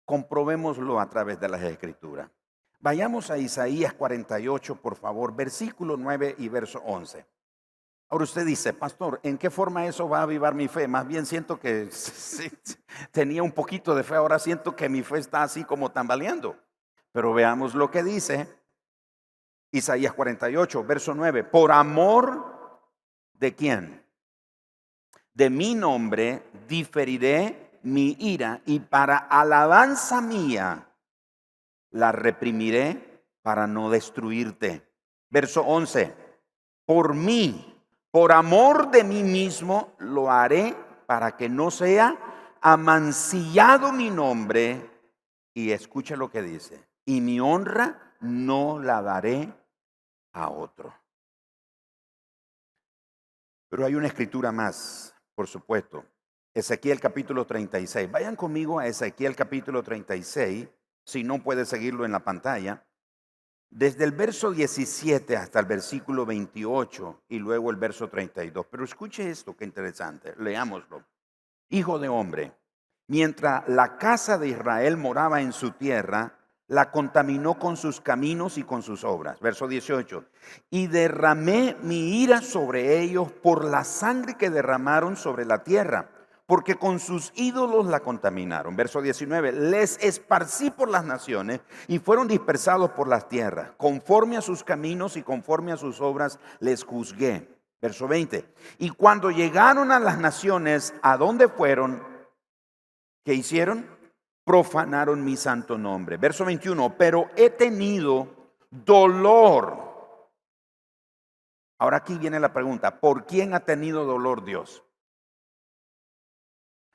Comprobémoslo 0.04 1.00
a 1.00 1.08
través 1.08 1.38
de 1.40 1.48
las 1.48 1.62
Escrituras. 1.62 2.30
Vayamos 2.80 3.30
a 3.30 3.38
Isaías 3.38 3.92
48, 3.92 4.76
por 4.76 4.96
favor, 4.96 5.36
versículo 5.36 5.96
9 5.96 6.34
y 6.38 6.48
verso 6.48 6.80
11. 6.84 7.24
Ahora 8.08 8.24
usted 8.24 8.44
dice, 8.44 8.72
pastor, 8.72 9.20
¿en 9.22 9.38
qué 9.38 9.50
forma 9.50 9.86
eso 9.86 10.08
va 10.08 10.18
a 10.18 10.22
avivar 10.22 10.54
mi 10.54 10.68
fe? 10.68 10.88
Más 10.88 11.06
bien 11.06 11.24
siento 11.24 11.58
que 11.58 11.88
tenía 13.12 13.42
un 13.42 13.52
poquito 13.52 13.94
de 13.94 14.02
fe, 14.02 14.16
ahora 14.16 14.38
siento 14.38 14.74
que 14.74 14.88
mi 14.88 15.02
fe 15.02 15.18
está 15.18 15.44
así 15.44 15.64
como 15.64 15.92
tambaleando. 15.92 16.56
Pero 17.12 17.32
veamos 17.32 17.74
lo 17.74 17.90
que 17.90 18.02
dice 18.02 18.48
Isaías 19.72 20.12
48, 20.12 20.84
verso 20.84 21.14
9. 21.14 21.44
Por 21.44 21.72
amor 21.72 22.80
de 23.34 23.54
quién? 23.54 24.06
De 25.34 25.50
mi 25.50 25.74
nombre 25.74 26.42
diferiré 26.68 27.80
mi 27.82 28.16
ira 28.20 28.60
y 28.66 28.80
para 28.80 29.16
alabanza 29.16 30.20
mía 30.20 30.86
la 31.90 32.12
reprimiré 32.12 33.22
para 33.42 33.66
no 33.66 33.90
destruirte. 33.90 34.86
Verso 35.30 35.62
11. 35.62 36.14
Por 36.84 37.14
mí 37.14 37.72
por 38.12 38.30
amor 38.32 38.90
de 38.90 39.04
mí 39.04 39.22
mismo 39.22 39.94
lo 39.98 40.30
haré 40.30 40.76
para 41.06 41.34
que 41.34 41.48
no 41.48 41.70
sea 41.70 42.14
amancillado 42.60 43.90
mi 43.90 44.10
nombre. 44.10 44.90
Y 45.54 45.70
escucha 45.70 46.14
lo 46.14 46.30
que 46.30 46.42
dice. 46.42 46.86
Y 47.06 47.22
mi 47.22 47.40
honra 47.40 48.14
no 48.20 48.78
la 48.78 49.00
daré 49.00 49.50
a 50.32 50.48
otro. 50.48 50.94
Pero 53.68 53.86
hay 53.86 53.94
una 53.94 54.06
escritura 54.06 54.52
más, 54.52 55.14
por 55.34 55.46
supuesto. 55.46 56.04
Ezequiel 56.54 57.00
capítulo 57.00 57.46
36. 57.46 58.10
Vayan 58.10 58.36
conmigo 58.36 58.78
a 58.78 58.86
Ezequiel 58.86 59.34
capítulo 59.34 59.82
36, 59.82 60.68
si 61.04 61.24
no 61.24 61.42
puede 61.42 61.64
seguirlo 61.64 62.04
en 62.04 62.12
la 62.12 62.24
pantalla 62.24 62.84
desde 63.72 64.04
el 64.04 64.12
verso 64.12 64.52
17 64.52 65.34
hasta 65.34 65.58
el 65.58 65.64
versículo 65.64 66.26
28 66.26 67.24
y 67.30 67.38
luego 67.38 67.70
el 67.70 67.76
verso 67.76 68.08
32. 68.08 68.66
Pero 68.70 68.84
escuche 68.84 69.30
esto, 69.30 69.56
qué 69.56 69.64
interesante, 69.64 70.34
leámoslo. 70.36 71.02
Hijo 71.70 71.98
de 71.98 72.10
hombre, 72.10 72.52
mientras 73.08 73.66
la 73.68 73.96
casa 73.96 74.36
de 74.36 74.48
Israel 74.48 74.98
moraba 74.98 75.40
en 75.40 75.54
su 75.54 75.70
tierra, 75.70 76.38
la 76.68 76.90
contaminó 76.90 77.58
con 77.58 77.76
sus 77.76 78.00
caminos 78.00 78.58
y 78.58 78.62
con 78.62 78.82
sus 78.82 79.04
obras. 79.04 79.40
Verso 79.40 79.68
18. 79.68 80.24
Y 80.70 80.86
derramé 80.86 81.76
mi 81.82 82.22
ira 82.22 82.40
sobre 82.40 83.00
ellos 83.00 83.30
por 83.30 83.64
la 83.64 83.84
sangre 83.84 84.36
que 84.36 84.50
derramaron 84.50 85.16
sobre 85.16 85.44
la 85.44 85.62
tierra 85.62 86.08
porque 86.52 86.74
con 86.74 86.98
sus 86.98 87.32
ídolos 87.34 87.86
la 87.86 88.00
contaminaron. 88.00 88.76
Verso 88.76 89.00
19, 89.00 89.52
les 89.52 89.98
esparcí 90.02 90.70
por 90.70 90.90
las 90.90 91.02
naciones 91.02 91.60
y 91.88 91.98
fueron 91.98 92.28
dispersados 92.28 92.90
por 92.90 93.08
las 93.08 93.26
tierras. 93.26 93.70
Conforme 93.78 94.36
a 94.36 94.42
sus 94.42 94.62
caminos 94.62 95.16
y 95.16 95.22
conforme 95.22 95.72
a 95.72 95.78
sus 95.78 96.02
obras 96.02 96.38
les 96.60 96.84
juzgué. 96.84 97.48
Verso 97.80 98.06
20, 98.06 98.44
y 98.78 98.90
cuando 98.90 99.30
llegaron 99.30 99.90
a 99.90 99.98
las 99.98 100.18
naciones, 100.18 100.94
¿a 101.02 101.16
dónde 101.16 101.48
fueron? 101.48 102.00
¿Qué 103.24 103.34
hicieron? 103.34 103.86
Profanaron 104.44 105.24
mi 105.24 105.36
santo 105.36 105.78
nombre. 105.78 106.16
Verso 106.16 106.44
21, 106.44 106.96
pero 106.96 107.30
he 107.36 107.50
tenido 107.50 108.28
dolor. 108.70 109.90
Ahora 111.78 111.98
aquí 111.98 112.16
viene 112.18 112.40
la 112.40 112.52
pregunta, 112.52 113.00
¿por 113.00 113.26
quién 113.26 113.54
ha 113.54 113.60
tenido 113.60 114.04
dolor 114.04 114.44
Dios? 114.44 114.84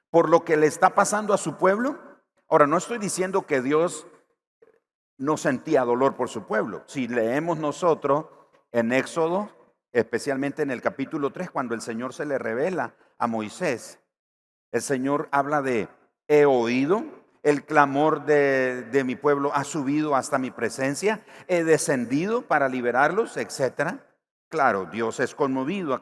por 0.09 0.29
lo 0.29 0.43
que 0.43 0.57
le 0.57 0.67
está 0.67 0.95
pasando 0.95 1.33
a 1.33 1.37
su 1.37 1.57
pueblo. 1.57 1.99
Ahora, 2.49 2.67
no 2.67 2.77
estoy 2.77 2.97
diciendo 2.97 3.45
que 3.45 3.61
Dios 3.61 4.07
no 5.17 5.37
sentía 5.37 5.83
dolor 5.83 6.15
por 6.15 6.29
su 6.29 6.45
pueblo. 6.45 6.83
Si 6.87 7.07
leemos 7.07 7.57
nosotros 7.57 8.25
en 8.71 8.93
Éxodo, 8.93 9.49
especialmente 9.91 10.61
en 10.61 10.71
el 10.71 10.81
capítulo 10.81 11.31
3, 11.31 11.51
cuando 11.51 11.75
el 11.75 11.81
Señor 11.81 12.13
se 12.13 12.25
le 12.25 12.37
revela 12.37 12.95
a 13.17 13.27
Moisés, 13.27 13.99
el 14.71 14.81
Señor 14.81 15.27
habla 15.31 15.61
de, 15.61 15.89
he 16.27 16.45
oído, 16.45 17.03
el 17.47 17.63
clamor 17.63 18.25
de, 18.25 19.03
mi 19.05 19.15
pueblo 19.15 19.53
ha 19.55 19.63
subido 19.63 20.17
hasta 20.17 20.37
mi 20.37 20.51
presencia, 20.51 21.23
he 21.47 21.63
descendido 21.63 22.41
para 22.41 22.67
liberarlos, 22.67 23.37
etc. 23.37 24.01
Claro, 24.49 24.89
Dios 24.91 25.21
es 25.21 25.33
conmovido 25.33 25.93
a, 25.93 26.01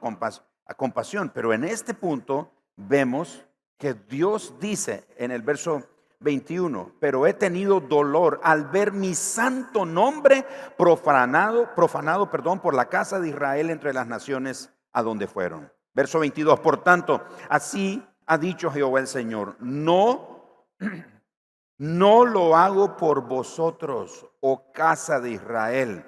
a 0.65 0.73
compasión, 0.73 1.31
pero 1.31 1.53
en 1.53 1.63
este 1.63 1.93
punto 1.93 2.51
vemos 2.75 3.45
que 3.77 3.93
Dios 3.93 4.55
dice 4.59 5.05
en 5.17 5.29
el 5.29 5.43
verso 5.43 5.83
21, 6.21 6.93
pero 6.99 7.27
he 7.27 7.33
tenido 7.33 7.79
dolor 7.79 8.39
al 8.41 8.65
ver 8.65 8.91
mi 8.91 9.13
santo 9.13 9.85
nombre 9.85 10.47
profanado, 10.79 11.75
profanado, 11.75 12.31
perdón, 12.31 12.59
por 12.59 12.73
la 12.73 12.89
casa 12.89 13.19
de 13.19 13.29
Israel 13.29 13.69
entre 13.69 13.93
las 13.93 14.07
naciones 14.07 14.73
a 14.93 15.03
donde 15.03 15.27
fueron. 15.27 15.71
Verso 15.93 16.17
22, 16.17 16.59
por 16.61 16.83
tanto, 16.83 17.23
así 17.49 18.03
ha 18.25 18.39
dicho 18.39 18.71
Jehová 18.71 18.99
el 18.99 19.07
Señor, 19.07 19.57
no, 19.59 20.73
no 21.77 22.25
lo 22.25 22.55
hago 22.55 22.97
por 22.97 23.27
vosotros, 23.27 24.25
oh 24.39 24.71
casa 24.71 25.19
de 25.19 25.31
Israel, 25.31 26.05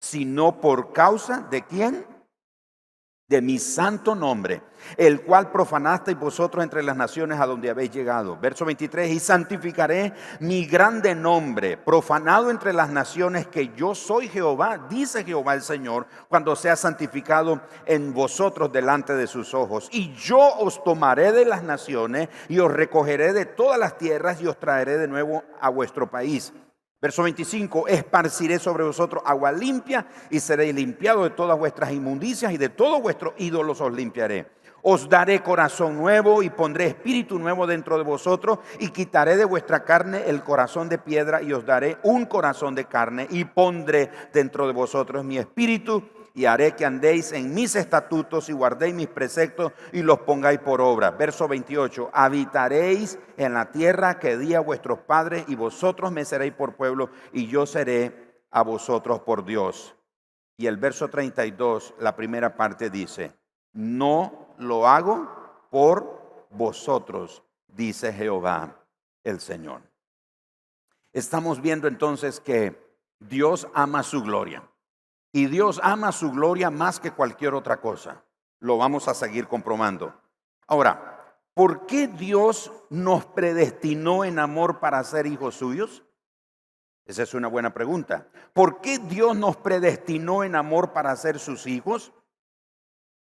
sino 0.00 0.60
por 0.60 0.92
causa 0.92 1.40
de 1.50 1.62
quién? 1.62 2.06
De 3.30 3.40
mi 3.40 3.60
santo 3.60 4.16
nombre, 4.16 4.60
el 4.96 5.22
cual 5.22 5.52
profanasteis 5.52 6.18
vosotros 6.18 6.64
entre 6.64 6.82
las 6.82 6.96
naciones 6.96 7.38
a 7.38 7.46
donde 7.46 7.70
habéis 7.70 7.92
llegado. 7.92 8.36
Verso 8.36 8.64
23, 8.64 9.08
y 9.08 9.20
santificaré 9.20 10.12
mi 10.40 10.66
grande 10.66 11.14
nombre, 11.14 11.76
profanado 11.76 12.50
entre 12.50 12.72
las 12.72 12.90
naciones, 12.90 13.46
que 13.46 13.72
yo 13.76 13.94
soy 13.94 14.26
Jehová, 14.26 14.88
dice 14.90 15.22
Jehová 15.22 15.54
el 15.54 15.62
Señor, 15.62 16.08
cuando 16.28 16.56
sea 16.56 16.74
santificado 16.74 17.60
en 17.86 18.12
vosotros 18.12 18.72
delante 18.72 19.14
de 19.14 19.28
sus 19.28 19.54
ojos. 19.54 19.88
Y 19.92 20.12
yo 20.14 20.40
os 20.58 20.82
tomaré 20.82 21.30
de 21.30 21.44
las 21.44 21.62
naciones 21.62 22.30
y 22.48 22.58
os 22.58 22.72
recogeré 22.72 23.32
de 23.32 23.46
todas 23.46 23.78
las 23.78 23.96
tierras 23.96 24.42
y 24.42 24.48
os 24.48 24.58
traeré 24.58 24.98
de 24.98 25.06
nuevo 25.06 25.44
a 25.60 25.68
vuestro 25.68 26.10
país 26.10 26.52
Verso 27.00 27.22
25, 27.22 27.88
esparciré 27.88 28.58
sobre 28.58 28.84
vosotros 28.84 29.22
agua 29.24 29.50
limpia 29.52 30.06
y 30.28 30.38
seréis 30.38 30.74
limpiados 30.74 31.24
de 31.24 31.30
todas 31.30 31.58
vuestras 31.58 31.92
inmundicias 31.92 32.52
y 32.52 32.58
de 32.58 32.68
todos 32.68 33.00
vuestros 33.00 33.32
ídolos 33.38 33.80
os 33.80 33.90
limpiaré. 33.90 34.48
Os 34.82 35.08
daré 35.08 35.42
corazón 35.42 35.96
nuevo 35.96 36.42
y 36.42 36.50
pondré 36.50 36.88
espíritu 36.88 37.38
nuevo 37.38 37.66
dentro 37.66 37.96
de 37.96 38.04
vosotros 38.04 38.58
y 38.78 38.88
quitaré 38.90 39.38
de 39.38 39.46
vuestra 39.46 39.82
carne 39.84 40.24
el 40.26 40.42
corazón 40.42 40.90
de 40.90 40.98
piedra 40.98 41.40
y 41.40 41.54
os 41.54 41.64
daré 41.64 41.96
un 42.02 42.26
corazón 42.26 42.74
de 42.74 42.84
carne 42.84 43.26
y 43.30 43.44
pondré 43.44 44.10
dentro 44.34 44.66
de 44.66 44.74
vosotros 44.74 45.24
mi 45.24 45.38
espíritu 45.38 46.02
y 46.34 46.44
haré 46.44 46.76
que 46.76 46.84
andéis 46.84 47.32
en 47.32 47.54
mis 47.54 47.74
estatutos 47.76 48.48
y 48.48 48.52
guardéis 48.52 48.94
mis 48.94 49.08
preceptos 49.08 49.72
y 49.92 50.02
los 50.02 50.20
pongáis 50.20 50.60
por 50.60 50.80
obra. 50.80 51.10
Verso 51.10 51.48
28, 51.48 52.10
habitaréis 52.12 53.18
en 53.36 53.54
la 53.54 53.70
tierra 53.70 54.18
que 54.18 54.36
di 54.36 54.54
a 54.54 54.60
vuestros 54.60 55.00
padres 55.00 55.44
y 55.48 55.56
vosotros 55.56 56.12
me 56.12 56.24
seréis 56.24 56.52
por 56.52 56.76
pueblo 56.76 57.10
y 57.32 57.46
yo 57.46 57.66
seré 57.66 58.44
a 58.50 58.62
vosotros 58.62 59.20
por 59.20 59.44
Dios. 59.44 59.96
Y 60.56 60.66
el 60.66 60.76
verso 60.76 61.08
32, 61.08 61.94
la 61.98 62.14
primera 62.14 62.54
parte 62.54 62.90
dice, 62.90 63.32
no 63.72 64.54
lo 64.58 64.86
hago 64.86 65.66
por 65.70 66.46
vosotros, 66.50 67.42
dice 67.68 68.12
Jehová 68.12 68.76
el 69.24 69.40
Señor. 69.40 69.82
Estamos 71.12 71.60
viendo 71.60 71.88
entonces 71.88 72.40
que 72.40 72.78
Dios 73.18 73.68
ama 73.74 74.02
su 74.02 74.22
gloria. 74.22 74.62
Y 75.32 75.46
Dios 75.46 75.80
ama 75.82 76.12
su 76.12 76.30
gloria 76.32 76.70
más 76.70 76.98
que 76.98 77.12
cualquier 77.12 77.54
otra 77.54 77.80
cosa. 77.80 78.24
Lo 78.58 78.76
vamos 78.76 79.08
a 79.08 79.14
seguir 79.14 79.46
comprobando. 79.46 80.14
Ahora, 80.66 81.36
¿por 81.54 81.86
qué 81.86 82.08
Dios 82.08 82.72
nos 82.90 83.24
predestinó 83.26 84.24
en 84.24 84.38
amor 84.38 84.80
para 84.80 85.02
ser 85.04 85.26
hijos 85.26 85.54
suyos? 85.54 86.02
Esa 87.06 87.22
es 87.22 87.34
una 87.34 87.48
buena 87.48 87.72
pregunta. 87.72 88.28
¿Por 88.52 88.80
qué 88.80 88.98
Dios 88.98 89.36
nos 89.36 89.56
predestinó 89.56 90.44
en 90.44 90.56
amor 90.56 90.92
para 90.92 91.14
ser 91.16 91.38
sus 91.38 91.66
hijos? 91.66 92.12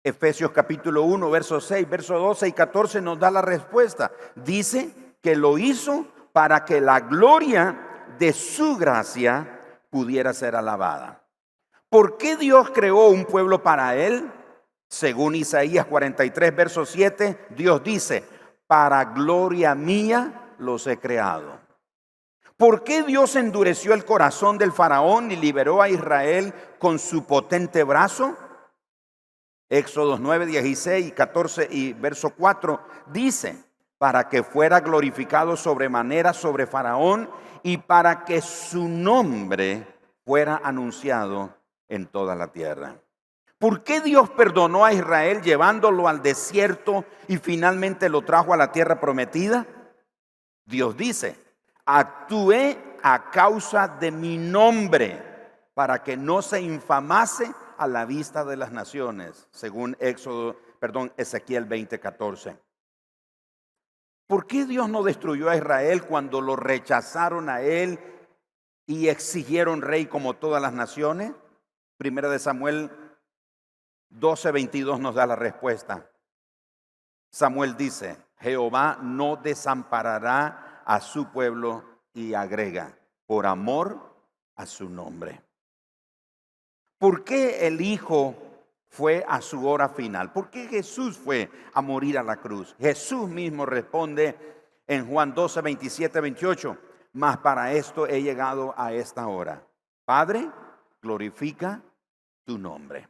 Efesios 0.03 0.51
capítulo 0.51 1.03
1, 1.03 1.29
versos 1.29 1.65
6, 1.65 1.89
versos 1.89 2.21
12 2.21 2.47
y 2.47 2.51
14 2.53 3.01
nos 3.01 3.19
da 3.19 3.29
la 3.29 3.41
respuesta. 3.41 4.11
Dice 4.35 5.15
que 5.21 5.35
lo 5.35 5.57
hizo 5.57 6.07
para 6.31 6.63
que 6.63 6.79
la 6.79 7.01
gloria 7.01 8.05
de 8.17 8.31
su 8.31 8.77
gracia 8.77 9.85
pudiera 9.89 10.33
ser 10.33 10.55
alabada. 10.55 11.26
¿Por 11.89 12.17
qué 12.17 12.35
Dios 12.35 12.69
creó 12.71 13.07
un 13.07 13.25
pueblo 13.25 13.63
para 13.63 13.95
él? 13.95 14.29
Según 14.89 15.35
Isaías 15.35 15.85
43, 15.85 16.55
verso 16.55 16.85
7, 16.85 17.47
Dios 17.51 17.83
dice, 17.83 18.23
para 18.67 19.05
gloria 19.05 19.73
mía 19.73 20.53
los 20.59 20.85
he 20.87 20.97
creado. 20.99 21.59
¿Por 22.57 22.83
qué 22.83 23.03
Dios 23.03 23.35
endureció 23.35 23.93
el 23.93 24.03
corazón 24.03 24.57
del 24.57 24.71
faraón 24.71 25.31
y 25.31 25.35
liberó 25.35 25.81
a 25.81 25.89
Israel 25.89 26.53
con 26.79 26.99
su 26.99 27.25
potente 27.25 27.83
brazo? 27.83 28.35
Éxodos 29.69 30.19
9, 30.19 30.45
16 30.45 31.07
y 31.07 31.11
14 31.11 31.67
y 31.69 31.93
verso 31.93 32.31
4 32.31 32.81
dice, 33.13 33.63
para 33.97 34.27
que 34.27 34.43
fuera 34.43 34.79
glorificado 34.79 35.55
sobremanera 35.55 36.33
sobre 36.33 36.67
faraón 36.67 37.29
y 37.63 37.77
para 37.77 38.25
que 38.25 38.41
su 38.41 38.87
nombre 38.87 39.85
fuera 40.25 40.59
anunciado 40.63 41.57
en 41.89 42.07
toda 42.07 42.35
la 42.35 42.51
tierra. 42.51 42.99
¿Por 43.59 43.83
qué 43.83 44.01
Dios 44.01 44.29
perdonó 44.29 44.85
a 44.85 44.93
Israel 44.93 45.41
llevándolo 45.41 46.07
al 46.07 46.21
desierto 46.21 47.05
y 47.27 47.37
finalmente 47.37 48.07
lo 48.09 48.21
trajo 48.21 48.53
a 48.53 48.57
la 48.57 48.71
tierra 48.71 48.99
prometida? 48.99 49.65
Dios 50.65 50.95
dice, 50.95 51.39
actué 51.85 52.77
a 53.01 53.31
causa 53.31 53.87
de 53.87 54.11
mi 54.11 54.37
nombre 54.37 55.23
para 55.73 56.03
que 56.03 56.17
no 56.17 56.41
se 56.41 56.61
infamase 56.61 57.51
a 57.77 57.87
la 57.87 58.05
vista 58.05 58.43
de 58.43 58.57
las 58.57 58.71
naciones, 58.71 59.47
según 59.51 59.95
Éxodo, 59.99 60.57
perdón, 60.79 61.11
Ezequiel 61.17 61.67
20:14. 61.67 62.57
¿Por 64.27 64.45
qué 64.45 64.65
Dios 64.65 64.89
no 64.89 65.03
destruyó 65.03 65.49
a 65.49 65.55
Israel 65.55 66.03
cuando 66.03 66.41
lo 66.41 66.55
rechazaron 66.55 67.49
a 67.49 67.61
él 67.61 67.99
y 68.85 69.07
exigieron 69.07 69.81
rey 69.81 70.07
como 70.07 70.33
todas 70.33 70.61
las 70.61 70.73
naciones? 70.73 71.31
Primera 71.97 72.29
de 72.29 72.39
Samuel 72.39 72.91
12:22 74.09 74.99
nos 74.99 75.15
da 75.15 75.25
la 75.25 75.35
respuesta. 75.35 76.09
Samuel 77.29 77.75
dice, 77.75 78.17
Jehová 78.39 78.99
no 79.01 79.35
desamparará 79.35 80.83
a 80.85 81.01
su 81.01 81.31
pueblo 81.31 81.83
y 82.13 82.33
agrega, 82.33 82.97
por 83.25 83.45
amor 83.45 84.15
a 84.55 84.65
su 84.65 84.89
nombre. 84.89 85.41
¿Por 86.97 87.23
qué 87.23 87.67
el 87.67 87.81
Hijo 87.81 88.35
fue 88.89 89.23
a 89.27 89.41
su 89.41 89.67
hora 89.67 89.89
final. 89.89 90.31
¿Por 90.31 90.49
qué 90.49 90.67
Jesús 90.67 91.17
fue 91.17 91.51
a 91.73 91.81
morir 91.81 92.17
a 92.17 92.23
la 92.23 92.37
cruz? 92.37 92.75
Jesús 92.79 93.29
mismo 93.29 93.65
responde 93.65 94.35
en 94.87 95.07
Juan 95.07 95.33
12, 95.33 95.61
27, 95.61 96.21
28, 96.21 96.77
mas 97.13 97.37
para 97.37 97.73
esto 97.73 98.07
he 98.07 98.21
llegado 98.21 98.73
a 98.77 98.93
esta 98.93 99.27
hora. 99.27 99.61
Padre, 100.05 100.49
glorifica 101.01 101.81
tu 102.47 102.57
nombre. 102.57 103.09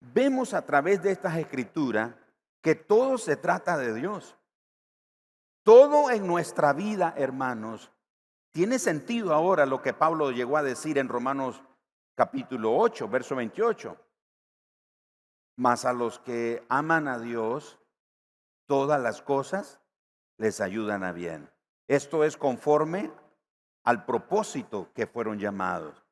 Vemos 0.00 0.54
a 0.54 0.64
través 0.64 1.02
de 1.02 1.10
estas 1.10 1.36
escrituras 1.36 2.14
que 2.62 2.76
todo 2.76 3.18
se 3.18 3.36
trata 3.36 3.76
de 3.76 3.92
Dios. 3.92 4.38
Todo 5.64 6.08
en 6.10 6.26
nuestra 6.26 6.72
vida, 6.72 7.14
hermanos, 7.16 7.90
tiene 8.52 8.78
sentido 8.78 9.34
ahora 9.34 9.66
lo 9.66 9.82
que 9.82 9.92
Pablo 9.92 10.30
llegó 10.30 10.56
a 10.56 10.62
decir 10.62 10.98
en 10.98 11.08
Romanos 11.08 11.62
capítulo 12.14 12.76
8, 12.76 13.08
verso 13.08 13.34
28. 13.34 13.96
Mas 15.56 15.84
a 15.84 15.92
los 15.92 16.20
que 16.20 16.64
aman 16.68 17.08
a 17.08 17.18
Dios, 17.18 17.80
todas 18.66 19.00
las 19.00 19.20
cosas 19.20 19.80
les 20.38 20.60
ayudan 20.60 21.02
a 21.02 21.10
bien. 21.12 21.50
Esto 21.88 22.22
es 22.22 22.36
conforme 22.36 23.10
al 23.82 24.04
propósito 24.04 24.92
que 24.94 25.08
fueron 25.08 25.40
llamados. 25.40 26.04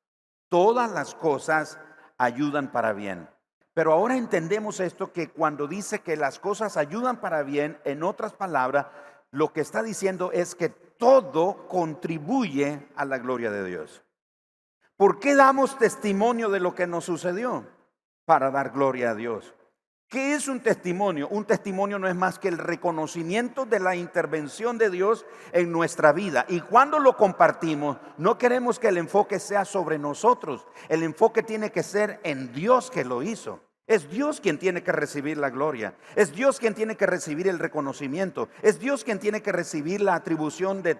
Todas 0.48 0.90
las 0.90 1.14
cosas 1.14 1.78
ayudan 2.20 2.70
para 2.70 2.92
bien. 2.92 3.28
Pero 3.74 3.92
ahora 3.92 4.16
entendemos 4.16 4.80
esto 4.80 5.12
que 5.12 5.30
cuando 5.30 5.66
dice 5.66 6.00
que 6.00 6.16
las 6.16 6.38
cosas 6.38 6.76
ayudan 6.76 7.20
para 7.20 7.42
bien, 7.42 7.78
en 7.84 8.02
otras 8.02 8.32
palabras, 8.32 8.86
lo 9.30 9.52
que 9.52 9.60
está 9.60 9.82
diciendo 9.82 10.30
es 10.32 10.54
que 10.54 10.68
todo 10.68 11.66
contribuye 11.68 12.88
a 12.94 13.04
la 13.04 13.18
gloria 13.18 13.50
de 13.50 13.64
Dios. 13.64 14.02
¿Por 14.96 15.18
qué 15.18 15.34
damos 15.34 15.78
testimonio 15.78 16.50
de 16.50 16.60
lo 16.60 16.74
que 16.74 16.86
nos 16.86 17.04
sucedió? 17.04 17.64
para 18.30 18.52
dar 18.52 18.70
gloria 18.70 19.10
a 19.10 19.14
Dios. 19.16 19.56
¿Qué 20.10 20.34
es 20.34 20.48
un 20.48 20.58
testimonio? 20.58 21.28
Un 21.28 21.44
testimonio 21.44 21.96
no 22.00 22.08
es 22.08 22.16
más 22.16 22.40
que 22.40 22.48
el 22.48 22.58
reconocimiento 22.58 23.64
de 23.64 23.78
la 23.78 23.94
intervención 23.94 24.76
de 24.76 24.90
Dios 24.90 25.24
en 25.52 25.70
nuestra 25.70 26.12
vida. 26.12 26.46
Y 26.48 26.62
cuando 26.62 26.98
lo 26.98 27.16
compartimos, 27.16 27.96
no 28.18 28.36
queremos 28.36 28.80
que 28.80 28.88
el 28.88 28.98
enfoque 28.98 29.38
sea 29.38 29.64
sobre 29.64 30.00
nosotros. 30.00 30.66
El 30.88 31.04
enfoque 31.04 31.44
tiene 31.44 31.70
que 31.70 31.84
ser 31.84 32.18
en 32.24 32.52
Dios 32.52 32.90
que 32.90 33.04
lo 33.04 33.22
hizo. 33.22 33.60
Es 33.86 34.10
Dios 34.10 34.40
quien 34.40 34.58
tiene 34.58 34.82
que 34.82 34.90
recibir 34.90 35.38
la 35.38 35.48
gloria. 35.48 35.94
Es 36.16 36.32
Dios 36.32 36.58
quien 36.58 36.74
tiene 36.74 36.96
que 36.96 37.06
recibir 37.06 37.46
el 37.46 37.60
reconocimiento. 37.60 38.48
Es 38.62 38.80
Dios 38.80 39.04
quien 39.04 39.20
tiene 39.20 39.42
que 39.42 39.52
recibir 39.52 40.00
la 40.00 40.16
atribución 40.16 40.82
de, 40.82 40.98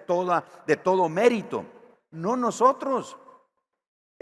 de 0.67 0.77
todo 0.77 1.09
mérito. 1.09 1.65
No 2.11 2.37
nosotros. 2.37 3.17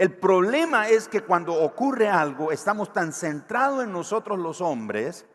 El 0.00 0.16
problema 0.16 0.88
es 0.88 1.08
que 1.08 1.20
cuando 1.20 1.52
ocurre 1.52 2.08
algo, 2.08 2.52
estamos 2.52 2.90
tan 2.90 3.12
centrados 3.12 3.84
en 3.84 3.92
nosotros 3.92 4.38
los 4.38 4.62
hombres, 4.62 5.26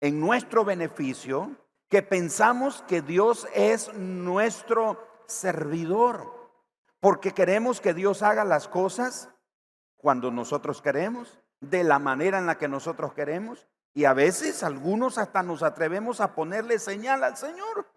en 0.00 0.20
nuestro 0.20 0.64
beneficio, 0.64 1.50
que 1.88 2.00
pensamos 2.00 2.84
que 2.86 3.02
Dios 3.02 3.48
es 3.52 3.92
nuestro 3.92 5.04
servidor, 5.26 6.32
porque 7.00 7.32
queremos 7.32 7.80
que 7.80 7.92
Dios 7.92 8.22
haga 8.22 8.44
las 8.44 8.68
cosas 8.68 9.30
cuando 9.96 10.30
nosotros 10.30 10.80
queremos, 10.80 11.40
de 11.58 11.82
la 11.82 11.98
manera 11.98 12.38
en 12.38 12.46
la 12.46 12.58
que 12.58 12.68
nosotros 12.68 13.14
queremos, 13.14 13.66
y 13.94 14.04
a 14.04 14.12
veces 14.12 14.62
algunos 14.62 15.18
hasta 15.18 15.42
nos 15.42 15.64
atrevemos 15.64 16.20
a 16.20 16.36
ponerle 16.36 16.78
señal 16.78 17.24
al 17.24 17.36
Señor. 17.36 17.88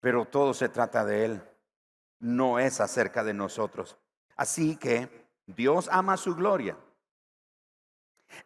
Pero 0.00 0.24
todo 0.24 0.54
se 0.54 0.68
trata 0.68 1.04
de 1.04 1.24
Él, 1.24 1.42
no 2.18 2.58
es 2.58 2.80
acerca 2.80 3.22
de 3.22 3.34
nosotros. 3.34 3.96
Así 4.36 4.76
que 4.76 5.28
Dios 5.46 5.88
ama 5.92 6.16
su 6.16 6.34
gloria. 6.34 6.76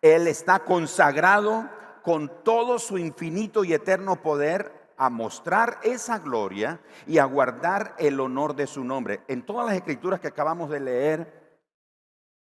Él 0.00 0.26
está 0.26 0.60
consagrado 0.60 1.68
con 2.02 2.42
todo 2.42 2.78
su 2.78 2.98
infinito 2.98 3.64
y 3.64 3.72
eterno 3.72 4.20
poder 4.20 4.84
a 4.96 5.10
mostrar 5.10 5.78
esa 5.82 6.18
gloria 6.18 6.80
y 7.06 7.18
a 7.18 7.24
guardar 7.24 7.94
el 7.98 8.20
honor 8.20 8.54
de 8.54 8.66
su 8.66 8.84
nombre. 8.84 9.22
En 9.28 9.44
todas 9.44 9.66
las 9.66 9.74
escrituras 9.74 10.20
que 10.20 10.28
acabamos 10.28 10.70
de 10.70 10.80
leer, 10.80 11.44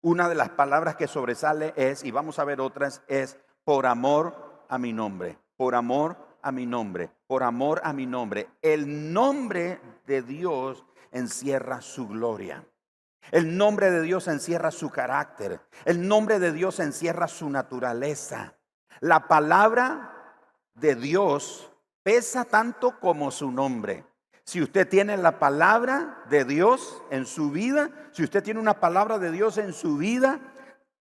una 0.00 0.28
de 0.28 0.34
las 0.34 0.50
palabras 0.50 0.96
que 0.96 1.08
sobresale 1.08 1.72
es, 1.76 2.04
y 2.04 2.10
vamos 2.10 2.38
a 2.38 2.44
ver 2.44 2.60
otras, 2.60 3.02
es 3.08 3.38
por 3.64 3.86
amor 3.86 4.64
a 4.68 4.78
mi 4.78 4.92
nombre, 4.92 5.38
por 5.56 5.74
amor 5.74 6.27
a 6.48 6.52
mi 6.52 6.66
nombre, 6.66 7.10
por 7.26 7.42
amor 7.42 7.80
a 7.84 7.92
mi 7.92 8.06
nombre. 8.06 8.48
El 8.62 9.12
nombre 9.12 9.80
de 10.06 10.22
Dios 10.22 10.84
encierra 11.12 11.80
su 11.80 12.08
gloria. 12.08 12.64
El 13.30 13.56
nombre 13.56 13.90
de 13.90 14.02
Dios 14.02 14.26
encierra 14.28 14.70
su 14.70 14.90
carácter. 14.90 15.60
El 15.84 16.08
nombre 16.08 16.38
de 16.38 16.52
Dios 16.52 16.80
encierra 16.80 17.28
su 17.28 17.50
naturaleza. 17.50 18.54
La 19.00 19.28
palabra 19.28 20.34
de 20.74 20.94
Dios 20.94 21.70
pesa 22.02 22.44
tanto 22.44 22.98
como 22.98 23.30
su 23.30 23.52
nombre. 23.52 24.06
Si 24.44 24.62
usted 24.62 24.88
tiene 24.88 25.18
la 25.18 25.38
palabra 25.38 26.24
de 26.30 26.46
Dios 26.46 27.02
en 27.10 27.26
su 27.26 27.50
vida, 27.50 27.90
si 28.12 28.24
usted 28.24 28.42
tiene 28.42 28.60
una 28.60 28.80
palabra 28.80 29.18
de 29.18 29.30
Dios 29.30 29.58
en 29.58 29.74
su 29.74 29.98
vida, 29.98 30.40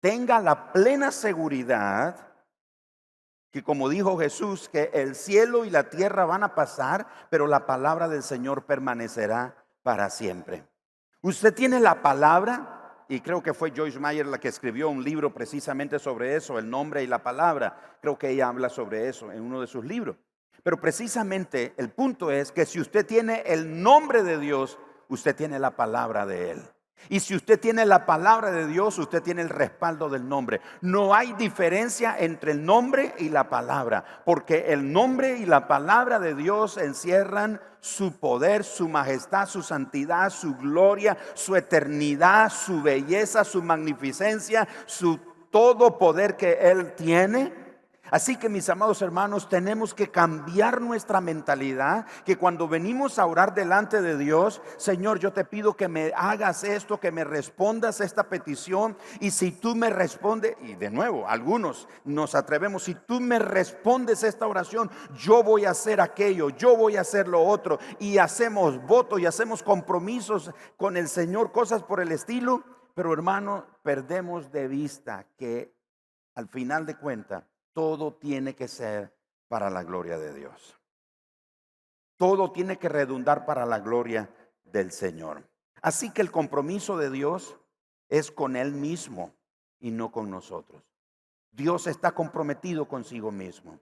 tenga 0.00 0.40
la 0.40 0.72
plena 0.72 1.12
seguridad 1.12 2.26
que 3.56 3.62
como 3.62 3.88
dijo 3.88 4.18
Jesús, 4.18 4.68
que 4.68 4.90
el 4.92 5.14
cielo 5.14 5.64
y 5.64 5.70
la 5.70 5.88
tierra 5.88 6.26
van 6.26 6.42
a 6.42 6.54
pasar, 6.54 7.06
pero 7.30 7.46
la 7.46 7.64
palabra 7.64 8.06
del 8.06 8.22
Señor 8.22 8.66
permanecerá 8.66 9.64
para 9.82 10.10
siempre. 10.10 10.62
Usted 11.22 11.54
tiene 11.54 11.80
la 11.80 12.02
palabra, 12.02 13.04
y 13.08 13.22
creo 13.22 13.42
que 13.42 13.54
fue 13.54 13.72
Joyce 13.74 13.98
Meyer 13.98 14.26
la 14.26 14.36
que 14.36 14.48
escribió 14.48 14.90
un 14.90 15.02
libro 15.02 15.32
precisamente 15.32 15.98
sobre 15.98 16.36
eso, 16.36 16.58
el 16.58 16.68
nombre 16.68 17.02
y 17.02 17.06
la 17.06 17.22
palabra. 17.22 17.96
Creo 18.02 18.18
que 18.18 18.28
ella 18.28 18.48
habla 18.48 18.68
sobre 18.68 19.08
eso 19.08 19.32
en 19.32 19.40
uno 19.40 19.62
de 19.62 19.68
sus 19.68 19.86
libros. 19.86 20.16
Pero 20.62 20.78
precisamente 20.78 21.72
el 21.78 21.88
punto 21.88 22.30
es 22.30 22.52
que 22.52 22.66
si 22.66 22.78
usted 22.78 23.06
tiene 23.06 23.40
el 23.46 23.82
nombre 23.82 24.22
de 24.22 24.38
Dios, 24.38 24.78
usted 25.08 25.34
tiene 25.34 25.58
la 25.58 25.76
palabra 25.76 26.26
de 26.26 26.50
Él. 26.50 26.62
Y 27.08 27.20
si 27.20 27.36
usted 27.36 27.60
tiene 27.60 27.84
la 27.84 28.04
palabra 28.04 28.50
de 28.50 28.66
Dios, 28.66 28.98
usted 28.98 29.22
tiene 29.22 29.42
el 29.42 29.48
respaldo 29.48 30.08
del 30.08 30.28
nombre. 30.28 30.60
No 30.80 31.14
hay 31.14 31.32
diferencia 31.34 32.16
entre 32.18 32.52
el 32.52 32.64
nombre 32.64 33.14
y 33.18 33.28
la 33.28 33.48
palabra, 33.48 34.04
porque 34.24 34.72
el 34.72 34.92
nombre 34.92 35.38
y 35.38 35.46
la 35.46 35.68
palabra 35.68 36.18
de 36.18 36.34
Dios 36.34 36.76
encierran 36.78 37.60
su 37.80 38.18
poder, 38.18 38.64
su 38.64 38.88
majestad, 38.88 39.46
su 39.46 39.62
santidad, 39.62 40.30
su 40.30 40.56
gloria, 40.56 41.16
su 41.34 41.54
eternidad, 41.54 42.50
su 42.50 42.82
belleza, 42.82 43.44
su 43.44 43.62
magnificencia, 43.62 44.66
su 44.86 45.18
todo 45.50 45.98
poder 45.98 46.36
que 46.36 46.54
Él 46.54 46.94
tiene 46.94 47.65
Así 48.10 48.36
que 48.36 48.48
mis 48.48 48.68
amados 48.68 49.02
hermanos, 49.02 49.48
tenemos 49.48 49.94
que 49.94 50.10
cambiar 50.10 50.80
nuestra 50.80 51.20
mentalidad, 51.20 52.06
que 52.24 52.36
cuando 52.36 52.68
venimos 52.68 53.18
a 53.18 53.26
orar 53.26 53.54
delante 53.54 54.00
de 54.00 54.16
Dios, 54.16 54.62
Señor, 54.76 55.18
yo 55.18 55.32
te 55.32 55.44
pido 55.44 55.76
que 55.76 55.88
me 55.88 56.12
hagas 56.16 56.64
esto, 56.64 57.00
que 57.00 57.10
me 57.10 57.24
respondas 57.24 58.00
esta 58.00 58.28
petición, 58.28 58.96
y 59.20 59.30
si 59.30 59.52
tú 59.52 59.74
me 59.74 59.90
respondes, 59.90 60.56
y 60.62 60.74
de 60.74 60.90
nuevo, 60.90 61.28
algunos 61.28 61.88
nos 62.04 62.34
atrevemos, 62.34 62.84
si 62.84 62.94
tú 62.94 63.20
me 63.20 63.38
respondes 63.38 64.22
esta 64.22 64.46
oración, 64.46 64.90
yo 65.16 65.42
voy 65.42 65.64
a 65.64 65.70
hacer 65.70 66.00
aquello, 66.00 66.50
yo 66.50 66.76
voy 66.76 66.96
a 66.96 67.00
hacer 67.00 67.28
lo 67.28 67.42
otro, 67.42 67.78
y 67.98 68.18
hacemos 68.18 68.80
voto 68.86 69.18
y 69.18 69.26
hacemos 69.26 69.62
compromisos 69.62 70.50
con 70.76 70.96
el 70.96 71.08
Señor, 71.08 71.52
cosas 71.52 71.82
por 71.82 72.00
el 72.00 72.12
estilo, 72.12 72.62
pero 72.94 73.12
hermano, 73.12 73.66
perdemos 73.82 74.50
de 74.52 74.68
vista 74.68 75.26
que 75.36 75.74
al 76.34 76.48
final 76.48 76.86
de 76.86 76.96
cuentas, 76.96 77.44
todo 77.76 78.14
tiene 78.14 78.54
que 78.54 78.68
ser 78.68 79.14
para 79.48 79.68
la 79.68 79.84
gloria 79.84 80.16
de 80.16 80.32
Dios. 80.32 80.80
Todo 82.16 82.50
tiene 82.50 82.78
que 82.78 82.88
redundar 82.88 83.44
para 83.44 83.66
la 83.66 83.80
gloria 83.80 84.30
del 84.64 84.90
Señor. 84.92 85.46
Así 85.82 86.10
que 86.10 86.22
el 86.22 86.30
compromiso 86.30 86.96
de 86.96 87.10
Dios 87.10 87.54
es 88.08 88.30
con 88.30 88.56
Él 88.56 88.72
mismo 88.72 89.34
y 89.78 89.90
no 89.90 90.10
con 90.10 90.30
nosotros. 90.30 90.82
Dios 91.50 91.86
está 91.86 92.12
comprometido 92.12 92.88
consigo 92.88 93.30
mismo. 93.30 93.78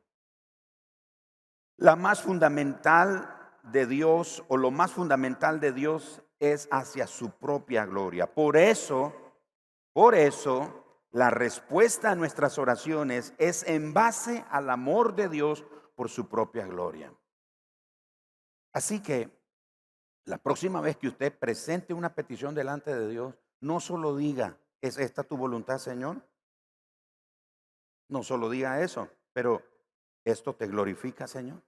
La 1.76 1.94
más 1.94 2.20
fundamental 2.20 3.60
de 3.62 3.86
Dios 3.86 4.42
o 4.48 4.56
lo 4.56 4.72
más 4.72 4.90
fundamental 4.90 5.60
de 5.60 5.70
Dios 5.70 6.20
es 6.40 6.66
hacia 6.72 7.06
su 7.06 7.30
propia 7.30 7.86
gloria. 7.86 8.26
Por 8.26 8.56
eso, 8.56 9.14
por 9.92 10.16
eso 10.16 10.83
la 11.14 11.30
respuesta 11.30 12.10
a 12.10 12.16
nuestras 12.16 12.58
oraciones 12.58 13.34
es 13.38 13.62
en 13.68 13.94
base 13.94 14.44
al 14.50 14.68
amor 14.68 15.14
de 15.14 15.28
Dios 15.28 15.64
por 15.94 16.10
su 16.10 16.28
propia 16.28 16.66
gloria. 16.66 17.14
Así 18.72 19.00
que 19.00 19.30
la 20.24 20.38
próxima 20.38 20.80
vez 20.80 20.96
que 20.96 21.06
usted 21.06 21.32
presente 21.32 21.94
una 21.94 22.16
petición 22.16 22.52
delante 22.52 22.92
de 22.92 23.08
Dios, 23.08 23.32
no 23.60 23.78
solo 23.78 24.16
diga, 24.16 24.58
¿es 24.80 24.98
esta 24.98 25.22
tu 25.22 25.36
voluntad, 25.36 25.78
Señor? 25.78 26.20
No 28.08 28.24
solo 28.24 28.50
diga 28.50 28.82
eso, 28.82 29.08
pero 29.32 29.62
¿esto 30.24 30.56
te 30.56 30.66
glorifica, 30.66 31.28
Señor? 31.28 31.62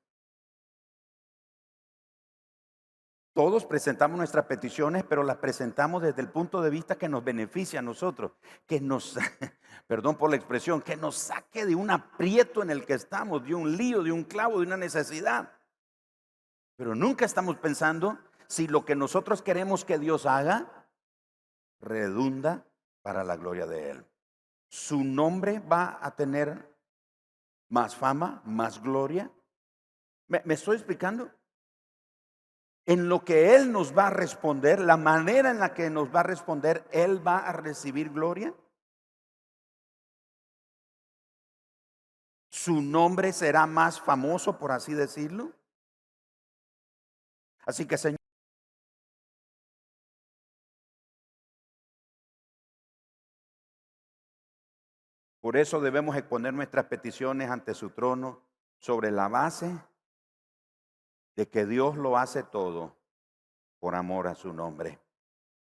Todos 3.36 3.66
presentamos 3.66 4.16
nuestras 4.16 4.46
peticiones, 4.46 5.04
pero 5.04 5.22
las 5.22 5.36
presentamos 5.36 6.00
desde 6.00 6.22
el 6.22 6.30
punto 6.30 6.62
de 6.62 6.70
vista 6.70 6.96
que 6.96 7.06
nos 7.06 7.22
beneficia 7.22 7.80
a 7.80 7.82
nosotros, 7.82 8.32
que 8.66 8.80
nos, 8.80 9.18
perdón 9.86 10.16
por 10.16 10.30
la 10.30 10.36
expresión, 10.36 10.80
que 10.80 10.96
nos 10.96 11.16
saque 11.16 11.66
de 11.66 11.74
un 11.74 11.90
aprieto 11.90 12.62
en 12.62 12.70
el 12.70 12.86
que 12.86 12.94
estamos, 12.94 13.44
de 13.44 13.54
un 13.54 13.76
lío, 13.76 14.02
de 14.02 14.10
un 14.10 14.24
clavo, 14.24 14.60
de 14.60 14.66
una 14.66 14.78
necesidad. 14.78 15.52
Pero 16.76 16.94
nunca 16.94 17.26
estamos 17.26 17.58
pensando 17.58 18.18
si 18.46 18.68
lo 18.68 18.86
que 18.86 18.96
nosotros 18.96 19.42
queremos 19.42 19.84
que 19.84 19.98
Dios 19.98 20.24
haga 20.24 20.88
redunda 21.78 22.66
para 23.02 23.22
la 23.22 23.36
gloria 23.36 23.66
de 23.66 23.90
Él. 23.90 24.06
Su 24.70 25.04
nombre 25.04 25.58
va 25.58 25.98
a 26.00 26.16
tener 26.16 26.74
más 27.68 27.94
fama, 27.94 28.40
más 28.46 28.80
gloria. 28.80 29.30
¿Me, 30.26 30.40
me 30.46 30.54
estoy 30.54 30.76
explicando? 30.76 31.30
En 32.86 33.08
lo 33.08 33.24
que 33.24 33.56
Él 33.56 33.72
nos 33.72 33.96
va 33.96 34.06
a 34.06 34.10
responder, 34.10 34.78
la 34.80 34.96
manera 34.96 35.50
en 35.50 35.58
la 35.58 35.74
que 35.74 35.90
nos 35.90 36.14
va 36.14 36.20
a 36.20 36.22
responder, 36.22 36.86
Él 36.92 37.26
va 37.26 37.38
a 37.38 37.52
recibir 37.52 38.10
gloria. 38.10 38.54
Su 42.48 42.80
nombre 42.80 43.32
será 43.32 43.66
más 43.66 44.00
famoso, 44.00 44.58
por 44.58 44.70
así 44.70 44.94
decirlo. 44.94 45.52
Así 47.66 47.86
que, 47.86 47.98
Señor. 47.98 48.16
Por 55.40 55.56
eso 55.56 55.80
debemos 55.80 56.16
exponer 56.16 56.54
nuestras 56.54 56.86
peticiones 56.86 57.50
ante 57.50 57.74
su 57.74 57.90
trono 57.90 58.42
sobre 58.78 59.10
la 59.10 59.28
base 59.28 59.76
de 61.36 61.48
que 61.48 61.66
Dios 61.66 61.96
lo 61.96 62.16
hace 62.16 62.42
todo 62.42 62.96
por 63.78 63.94
amor 63.94 64.26
a 64.26 64.34
su 64.34 64.52
nombre. 64.52 64.98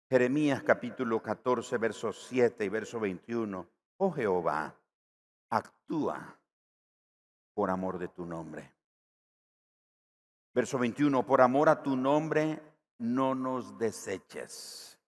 Jeremías 0.08 0.62
capítulo 0.62 1.22
14, 1.22 1.78
versos 1.78 2.26
7 2.28 2.64
y 2.64 2.68
verso 2.68 2.98
21. 2.98 3.66
Oh 3.98 4.10
Jehová, 4.10 4.74
actúa 5.50 6.36
por 7.54 7.70
amor 7.70 7.98
de 7.98 8.08
tu 8.08 8.24
nombre. 8.24 8.72
Verso 10.52 10.78
21, 10.78 11.24
por 11.24 11.42
amor 11.42 11.68
a 11.68 11.82
tu 11.82 11.94
nombre 11.94 12.60
no 12.98 13.34
nos 13.34 13.78
deseches. 13.78 14.98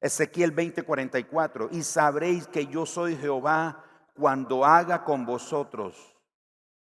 Ezequiel 0.00 0.50
20, 0.50 0.82
44, 0.82 1.68
y 1.72 1.82
sabréis 1.82 2.46
que 2.46 2.66
yo 2.66 2.84
soy 2.84 3.16
Jehová 3.16 3.84
cuando 4.14 4.64
haga 4.64 5.04
con 5.04 5.24
vosotros, 5.24 6.16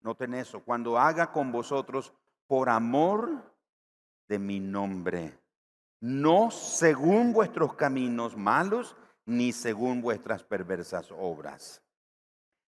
noten 0.02 0.34
eso, 0.34 0.64
cuando 0.64 0.98
haga 0.98 1.32
con 1.32 1.52
vosotros 1.52 2.14
por 2.50 2.68
amor 2.68 3.54
de 4.28 4.40
mi 4.40 4.60
nombre, 4.60 5.40
no 6.02 6.50
según 6.50 7.32
vuestros 7.32 7.76
caminos 7.76 8.36
malos, 8.36 8.96
ni 9.28 9.54
según 9.54 10.02
vuestras 10.02 10.44
perversas 10.44 11.12
obras. 11.12 11.84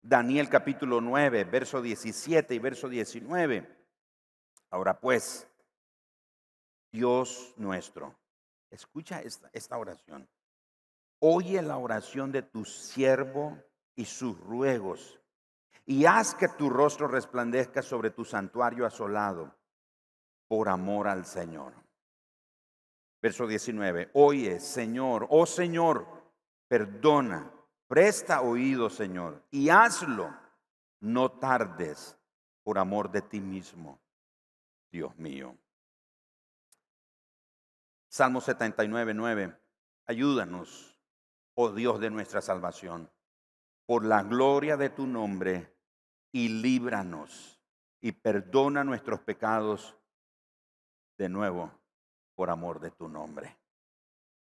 Daniel 0.02 0.50
capítulo 0.50 1.00
9, 1.00 1.46
verso 1.46 1.82
17 1.82 2.54
y 2.54 2.60
verso 2.60 2.90
19. 2.90 3.86
Ahora 4.72 5.00
pues, 5.00 5.48
Dios 6.92 7.54
nuestro, 7.56 8.14
escucha 8.70 9.22
esta, 9.22 9.50
esta 9.54 9.78
oración. 9.78 10.28
Oye 11.20 11.62
la 11.62 11.78
oración 11.78 12.34
de 12.34 12.42
tu 12.42 12.66
siervo 12.66 13.58
y 13.96 14.04
sus 14.04 14.38
ruegos, 14.42 15.22
y 15.86 16.04
haz 16.04 16.36
que 16.36 16.50
tu 16.50 16.70
rostro 16.70 17.08
resplandezca 17.08 17.82
sobre 17.82 18.10
tu 18.12 18.26
santuario 18.26 18.86
asolado 18.86 19.58
por 20.50 20.68
amor 20.68 21.08
al 21.08 21.26
Señor. 21.26 21.74
Verso 23.22 23.48
19, 23.48 24.10
oye 24.14 24.60
Señor, 24.60 25.28
oh 25.30 25.46
Señor, 25.46 26.08
perdona, 26.68 27.52
presta 27.88 28.42
oído 28.42 28.90
Señor, 28.90 29.44
y 29.52 29.70
hazlo, 29.70 30.36
no 31.02 31.32
tardes 31.34 32.18
por 32.64 32.80
amor 32.80 33.12
de 33.12 33.22
ti 33.22 33.40
mismo, 33.40 34.02
Dios 34.92 35.16
mío. 35.18 35.56
Salmo 38.10 38.42
79, 38.42 39.14
9, 39.14 39.56
ayúdanos, 40.08 41.00
oh 41.54 41.70
Dios 41.72 42.00
de 42.00 42.10
nuestra 42.10 42.42
salvación, 42.42 43.12
por 43.86 44.04
la 44.04 44.24
gloria 44.24 44.78
de 44.78 44.90
tu 44.90 45.06
nombre, 45.06 45.78
y 46.32 46.48
líbranos, 46.48 47.62
y 48.02 48.14
perdona 48.14 48.84
nuestros 48.84 49.20
pecados 49.20 49.99
de 51.20 51.30
nuevo 51.30 51.72
por 52.34 52.50
amor 52.50 52.80
de 52.80 52.90
tu 52.90 53.08
nombre. 53.08 53.56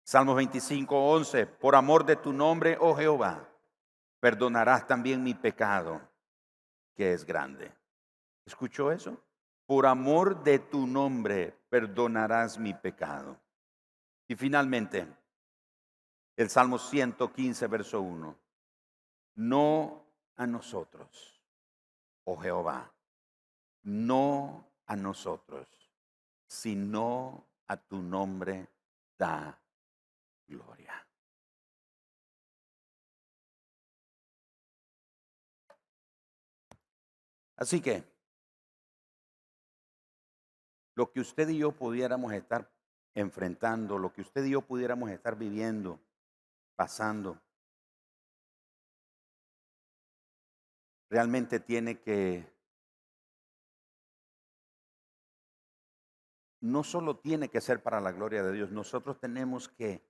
Salmos 0.03 0.37
25, 0.37 0.96
11, 0.96 1.46
por 1.46 1.77
amor 1.77 2.07
de 2.07 2.16
tu 2.16 2.33
nombre, 2.33 2.79
oh 2.81 2.96
Jehová, 2.96 3.46
perdonarás 4.18 4.87
también 4.87 5.22
mi 5.22 5.35
pecado, 5.35 6.01
que 6.94 7.12
es 7.12 7.27
grande. 7.27 7.70
¿Escuchó 8.46 8.90
eso? 8.90 9.22
por 9.72 9.87
amor 9.87 10.42
de 10.42 10.59
tu 10.59 10.87
nombre 10.87 11.57
perdonarás 11.70 12.59
mi 12.59 12.75
pecado. 12.75 13.40
Y 14.29 14.35
finalmente, 14.35 15.07
el 16.37 16.51
Salmo 16.51 16.79
115, 16.79 17.66
verso 17.68 18.03
1. 18.03 18.37
No 19.37 20.05
a 20.37 20.46
nosotros, 20.46 21.40
oh 22.25 22.37
Jehová, 22.37 22.92
no 23.83 24.66
a 24.85 24.94
nosotros, 24.94 25.66
sino 26.52 27.46
a 27.66 27.78
tu 27.78 28.02
nombre 28.02 28.68
da 29.18 29.58
gloria. 30.46 30.92
Así 37.56 37.80
que 37.80 38.04
lo 40.94 41.10
que 41.10 41.20
usted 41.20 41.48
y 41.48 41.56
yo 41.56 41.72
pudiéramos 41.72 42.34
estar 42.34 42.70
enfrentando, 43.14 43.96
lo 43.96 44.12
que 44.12 44.20
usted 44.20 44.44
y 44.44 44.50
yo 44.50 44.60
pudiéramos 44.60 45.10
estar 45.10 45.38
viviendo, 45.38 45.98
pasando, 46.76 47.40
realmente 51.08 51.60
tiene 51.60 51.98
que, 51.98 52.46
no 56.62 56.85
solo 56.85 57.18
tiene 57.18 57.48
que 57.48 57.61
ser 57.61 57.83
para 57.83 58.01
la 58.01 58.12
gloria 58.12 58.42
de 58.42 58.53
Dios, 58.53 58.70
nosotros 58.70 59.18
tenemos 59.18 59.68
que 59.68 60.01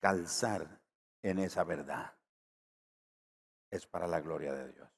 calzar 0.00 0.80
en 1.22 1.38
esa 1.38 1.62
verdad. 1.62 2.14
Es 3.70 3.86
para 3.86 4.06
la 4.06 4.20
gloria 4.20 4.54
de 4.54 4.72
Dios. 4.72 4.88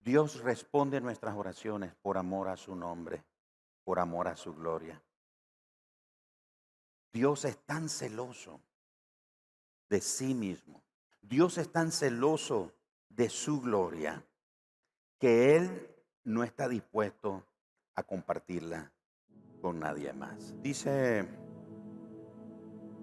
Dios 0.00 0.40
responde 0.40 1.00
nuestras 1.00 1.36
oraciones 1.36 1.94
por 1.94 2.18
amor 2.18 2.48
a 2.48 2.56
su 2.56 2.74
nombre, 2.74 3.24
por 3.84 4.00
amor 4.00 4.26
a 4.26 4.36
su 4.36 4.52
gloria. 4.52 5.00
Dios 7.12 7.44
es 7.44 7.56
tan 7.66 7.88
celoso 7.88 8.60
de 9.88 10.00
sí 10.00 10.34
mismo. 10.34 10.82
Dios 11.22 11.56
es 11.58 11.70
tan 11.70 11.92
celoso 11.92 12.72
de 13.08 13.28
su 13.28 13.60
gloria 13.60 14.24
que 15.18 15.56
Él 15.56 15.94
no 16.24 16.42
está 16.42 16.68
dispuesto 16.68 17.44
a 17.98 18.04
compartirla 18.04 18.92
con 19.60 19.80
nadie 19.80 20.12
más. 20.12 20.54
Dice 20.62 21.26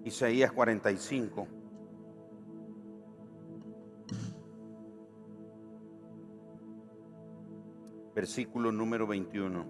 Isaías 0.04 0.52
45. 0.52 1.48
versículo 8.14 8.72
número 8.72 9.06
21. 9.06 9.66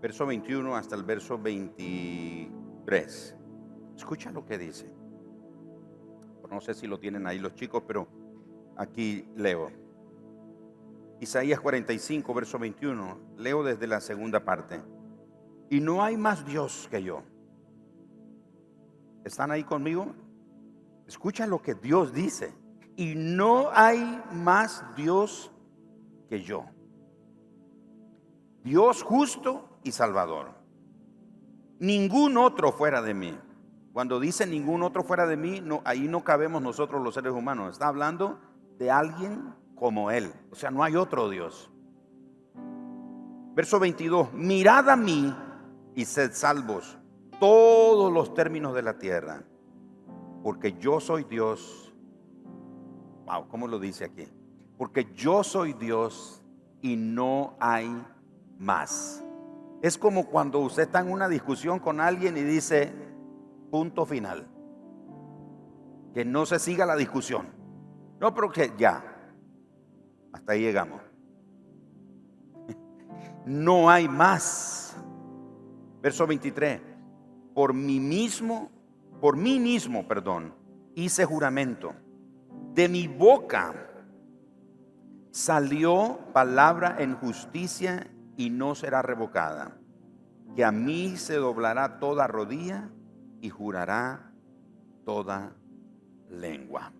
Verso 0.00 0.26
21 0.26 0.76
hasta 0.76 0.94
el 0.94 1.02
verso 1.02 1.36
23. 1.36 3.43
Escucha 3.96 4.30
lo 4.30 4.44
que 4.44 4.58
dice. 4.58 4.90
No 6.50 6.60
sé 6.60 6.74
si 6.74 6.86
lo 6.86 6.98
tienen 6.98 7.26
ahí 7.26 7.38
los 7.38 7.54
chicos, 7.54 7.82
pero 7.86 8.06
aquí 8.76 9.26
leo. 9.36 9.70
Isaías 11.20 11.60
45, 11.60 12.34
verso 12.34 12.58
21. 12.58 13.18
Leo 13.38 13.62
desde 13.62 13.86
la 13.86 14.00
segunda 14.00 14.44
parte 14.44 14.80
y 15.70 15.80
no 15.80 16.02
hay 16.02 16.16
más 16.16 16.44
Dios 16.46 16.86
que 16.90 17.02
yo. 17.02 17.22
¿Están 19.24 19.50
ahí 19.50 19.64
conmigo? 19.64 20.14
Escucha 21.06 21.46
lo 21.46 21.60
que 21.60 21.74
Dios 21.74 22.12
dice. 22.12 22.54
Y 22.96 23.14
no 23.16 23.70
hay 23.72 24.22
más 24.32 24.84
Dios 24.96 25.50
que 26.28 26.42
yo. 26.42 26.66
Dios 28.62 29.02
justo 29.02 29.78
y 29.82 29.90
salvador. 29.90 30.54
Ningún 31.80 32.36
otro 32.36 32.70
fuera 32.70 33.02
de 33.02 33.14
mí. 33.14 33.36
Cuando 33.94 34.18
dice 34.18 34.44
ningún 34.44 34.82
otro 34.82 35.04
fuera 35.04 35.24
de 35.24 35.36
mí, 35.36 35.62
ahí 35.84 36.08
no 36.08 36.24
cabemos 36.24 36.60
nosotros 36.60 37.00
los 37.00 37.14
seres 37.14 37.32
humanos. 37.32 37.70
Está 37.70 37.86
hablando 37.86 38.40
de 38.76 38.90
alguien 38.90 39.54
como 39.76 40.10
Él. 40.10 40.32
O 40.50 40.56
sea, 40.56 40.72
no 40.72 40.82
hay 40.82 40.96
otro 40.96 41.30
Dios. 41.30 41.70
Verso 43.54 43.78
22. 43.78 44.32
Mirad 44.32 44.90
a 44.90 44.96
mí 44.96 45.32
y 45.94 46.04
sed 46.06 46.32
salvos 46.32 46.98
todos 47.38 48.12
los 48.12 48.34
términos 48.34 48.74
de 48.74 48.82
la 48.82 48.98
tierra, 48.98 49.44
porque 50.42 50.72
yo 50.72 50.98
soy 50.98 51.22
Dios. 51.22 51.94
Wow, 53.26 53.46
¿cómo 53.46 53.68
lo 53.68 53.78
dice 53.78 54.06
aquí? 54.06 54.26
Porque 54.76 55.12
yo 55.14 55.44
soy 55.44 55.72
Dios 55.72 56.42
y 56.82 56.96
no 56.96 57.54
hay 57.60 58.04
más. 58.58 59.22
Es 59.82 59.96
como 59.96 60.26
cuando 60.26 60.58
usted 60.58 60.82
está 60.82 60.98
en 60.98 61.12
una 61.12 61.28
discusión 61.28 61.78
con 61.78 62.00
alguien 62.00 62.36
y 62.36 62.42
dice, 62.42 62.92
punto 63.70 64.06
final. 64.06 64.46
Que 66.12 66.24
no 66.24 66.46
se 66.46 66.58
siga 66.58 66.86
la 66.86 66.96
discusión. 66.96 67.46
No, 68.20 68.34
pero 68.34 68.50
que 68.50 68.72
ya. 68.78 69.02
Hasta 70.32 70.52
ahí 70.52 70.62
llegamos. 70.62 71.02
No 73.46 73.90
hay 73.90 74.08
más. 74.08 74.96
Verso 76.00 76.26
23. 76.26 76.80
Por 77.54 77.74
mí 77.74 78.00
mismo, 78.00 78.70
por 79.20 79.36
mí 79.36 79.60
mismo, 79.60 80.08
perdón, 80.08 80.54
hice 80.94 81.24
juramento. 81.24 81.94
De 82.72 82.88
mi 82.88 83.06
boca 83.06 83.74
salió 85.30 86.20
palabra 86.32 86.96
en 86.98 87.16
justicia 87.16 88.10
y 88.36 88.50
no 88.50 88.74
será 88.74 89.02
revocada. 89.02 89.76
Que 90.56 90.64
a 90.64 90.72
mí 90.72 91.16
se 91.16 91.36
doblará 91.36 91.98
toda 91.98 92.26
rodilla 92.26 92.88
y 93.44 93.50
jurará 93.50 94.32
toda 95.04 95.54
lengua. 96.30 96.94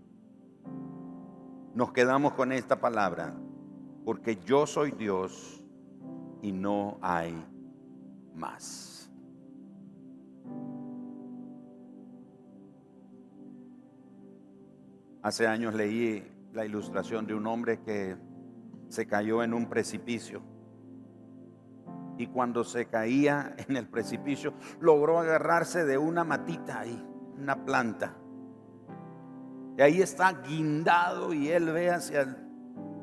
Nos 1.74 1.90
quedamos 1.92 2.34
con 2.34 2.52
esta 2.52 2.82
palabra, 2.82 3.34
porque 4.04 4.36
yo 4.44 4.66
soy 4.66 4.90
Dios 4.90 5.64
y 6.42 6.52
no 6.52 6.98
hay 7.00 7.34
más. 8.34 9.10
Hace 15.22 15.46
años 15.46 15.72
leí 15.72 16.30
la 16.52 16.66
ilustración 16.66 17.26
de 17.26 17.32
un 17.32 17.46
hombre 17.46 17.80
que 17.80 18.18
se 18.90 19.06
cayó 19.06 19.42
en 19.42 19.54
un 19.54 19.70
precipicio. 19.70 20.42
Y 22.16 22.28
cuando 22.28 22.64
se 22.64 22.86
caía 22.86 23.54
en 23.68 23.76
el 23.76 23.88
precipicio, 23.88 24.54
logró 24.80 25.18
agarrarse 25.18 25.84
de 25.84 25.98
una 25.98 26.24
matita 26.24 26.80
ahí, 26.80 27.06
una 27.38 27.64
planta. 27.64 28.14
Y 29.76 29.82
ahí 29.82 30.02
está 30.02 30.32
guindado 30.32 31.32
y 31.32 31.48
él 31.48 31.72
ve 31.72 31.90
hacia 31.90 32.22
el 32.22 32.36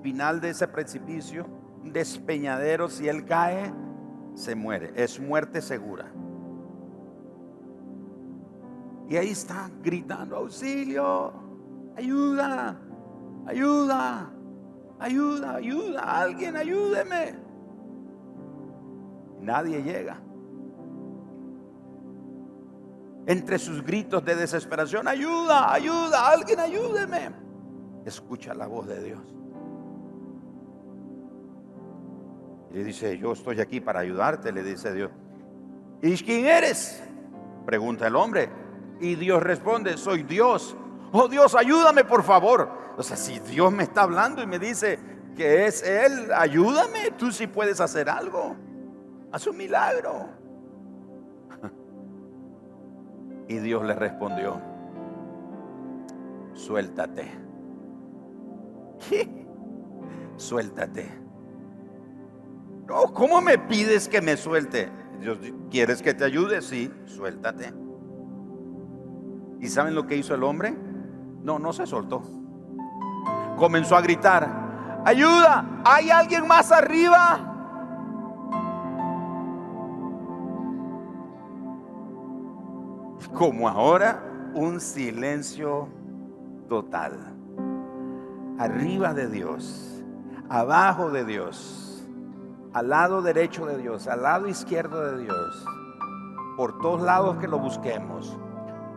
final 0.01 0.39
de 0.39 0.51
ese 0.51 0.67
precipicio, 0.67 1.45
un 1.83 1.91
despeñadero. 1.91 2.87
Si 2.89 3.09
él 3.09 3.25
cae, 3.25 3.73
se 4.33 4.55
muere. 4.55 4.93
Es 4.95 5.19
muerte 5.19 5.61
segura. 5.61 6.11
Y 9.09 9.17
ahí 9.17 9.31
está 9.31 9.69
gritando, 9.83 10.37
auxilio, 10.37 11.33
ayuda, 11.97 12.79
ayuda, 13.45 14.31
ayuda, 14.99 15.55
ayuda, 15.55 16.21
alguien 16.21 16.55
ayúdeme. 16.55 17.40
Nadie 19.41 19.81
llega. 19.81 20.19
Entre 23.25 23.59
sus 23.59 23.83
gritos 23.83 24.23
de 24.23 24.35
desesperación, 24.35 25.07
ayuda, 25.07 25.73
ayuda, 25.73 26.29
alguien 26.29 26.59
ayúdeme. 26.59 27.31
Escucha 28.05 28.53
la 28.53 28.67
voz 28.67 28.87
de 28.87 29.03
Dios. 29.03 29.21
Y 32.71 32.75
le 32.75 32.83
dice, 32.83 33.17
yo 33.17 33.33
estoy 33.33 33.59
aquí 33.59 33.79
para 33.79 33.99
ayudarte, 33.99 34.51
le 34.51 34.63
dice 34.63 34.93
Dios. 34.93 35.11
¿Y 36.01 36.15
quién 36.17 36.45
eres? 36.45 37.03
Pregunta 37.65 38.07
el 38.07 38.15
hombre. 38.15 38.49
Y 38.99 39.15
Dios 39.15 39.43
responde, 39.43 39.97
soy 39.97 40.23
Dios 40.23 40.75
Oh 41.11 41.27
Dios, 41.27 41.55
ayúdame 41.55 42.05
por 42.05 42.23
favor. 42.23 42.69
O 42.97 43.03
sea, 43.03 43.17
si 43.17 43.39
Dios 43.39 43.71
me 43.71 43.83
está 43.83 44.03
hablando 44.03 44.41
y 44.41 44.47
me 44.47 44.59
dice 44.59 44.97
que 45.35 45.65
es 45.65 45.83
Él, 45.83 46.31
ayúdame, 46.33 47.11
tú 47.17 47.31
sí 47.31 47.47
puedes 47.47 47.81
hacer 47.81 48.09
algo. 48.09 48.55
Haz 49.31 49.47
un 49.47 49.57
milagro. 49.57 50.29
Y 53.47 53.57
Dios 53.59 53.83
le 53.83 53.93
respondió, 53.93 54.61
suéltate. 56.53 57.29
¿Qué? 59.09 59.45
Suéltate. 60.37 61.09
No, 62.87 63.13
¿cómo 63.13 63.41
me 63.41 63.57
pides 63.57 64.07
que 64.07 64.21
me 64.21 64.37
suelte? 64.37 64.89
Dios, 65.19 65.37
¿quieres 65.69 66.01
que 66.01 66.13
te 66.13 66.23
ayude? 66.23 66.61
Sí, 66.61 66.91
suéltate. 67.05 67.73
¿Y 69.59 69.67
saben 69.67 69.95
lo 69.95 70.07
que 70.07 70.15
hizo 70.15 70.33
el 70.33 70.43
hombre? 70.43 70.73
No, 71.43 71.59
no 71.59 71.73
se 71.73 71.85
soltó. 71.85 72.23
Comenzó 73.57 73.95
a 73.95 74.01
gritar, 74.01 75.01
ayuda, 75.05 75.81
¿hay 75.85 76.09
alguien 76.09 76.47
más 76.47 76.71
arriba? 76.71 77.50
Como 83.33 83.67
ahora, 83.67 84.23
un 84.53 84.79
silencio 84.79 85.87
total. 86.67 87.13
Arriba 88.59 89.13
de 89.13 89.27
Dios, 89.27 90.03
abajo 90.49 91.09
de 91.09 91.25
Dios, 91.25 92.07
al 92.73 92.89
lado 92.89 93.21
derecho 93.21 93.65
de 93.65 93.77
Dios, 93.77 94.07
al 94.07 94.23
lado 94.23 94.47
izquierdo 94.47 95.11
de 95.11 95.23
Dios, 95.23 95.65
por 96.57 96.79
todos 96.79 97.01
lados 97.01 97.37
que 97.37 97.47
lo 97.47 97.59
busquemos, 97.59 98.37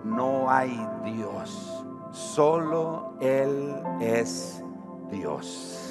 no 0.04 0.50
hay 0.50 0.86
Dios. 1.04 1.84
Solo 2.10 3.14
Él 3.20 3.74
es 4.00 4.62
Dios. 5.10 5.83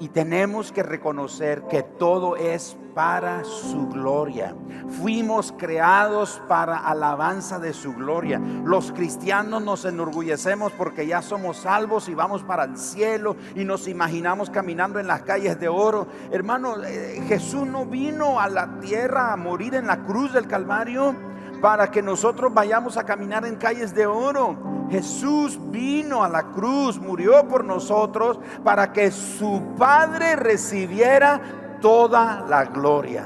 Y 0.00 0.08
tenemos 0.08 0.72
que 0.72 0.82
reconocer 0.82 1.62
que 1.68 1.82
todo 1.82 2.36
es 2.36 2.76
para 2.94 3.44
su 3.44 3.88
gloria. 3.88 4.54
Fuimos 5.00 5.52
creados 5.56 6.42
para 6.48 6.78
alabanza 6.78 7.58
de 7.58 7.72
su 7.72 7.92
gloria. 7.92 8.40
Los 8.64 8.92
cristianos 8.92 9.62
nos 9.62 9.84
enorgullecemos 9.84 10.72
porque 10.72 11.06
ya 11.06 11.22
somos 11.22 11.58
salvos 11.58 12.08
y 12.08 12.14
vamos 12.14 12.42
para 12.42 12.64
el 12.64 12.76
cielo 12.76 13.36
y 13.54 13.64
nos 13.64 13.88
imaginamos 13.88 14.50
caminando 14.50 14.98
en 14.98 15.06
las 15.06 15.22
calles 15.22 15.60
de 15.60 15.68
oro. 15.68 16.06
Hermano, 16.32 16.82
eh, 16.82 17.22
Jesús 17.28 17.66
no 17.66 17.86
vino 17.86 18.40
a 18.40 18.48
la 18.48 18.80
tierra 18.80 19.32
a 19.32 19.36
morir 19.36 19.74
en 19.74 19.86
la 19.86 20.02
cruz 20.04 20.32
del 20.32 20.46
Calvario 20.46 21.14
para 21.60 21.90
que 21.90 22.02
nosotros 22.02 22.52
vayamos 22.52 22.96
a 22.96 23.04
caminar 23.04 23.44
en 23.44 23.56
calles 23.56 23.94
de 23.94 24.06
oro. 24.06 24.69
Jesús 24.90 25.58
vino 25.70 26.24
a 26.24 26.28
la 26.28 26.50
cruz, 26.50 26.98
murió 27.00 27.46
por 27.46 27.64
nosotros 27.64 28.40
para 28.64 28.92
que 28.92 29.12
su 29.12 29.62
Padre 29.78 30.34
recibiera 30.34 31.78
toda 31.80 32.44
la 32.48 32.64
gloria. 32.64 33.24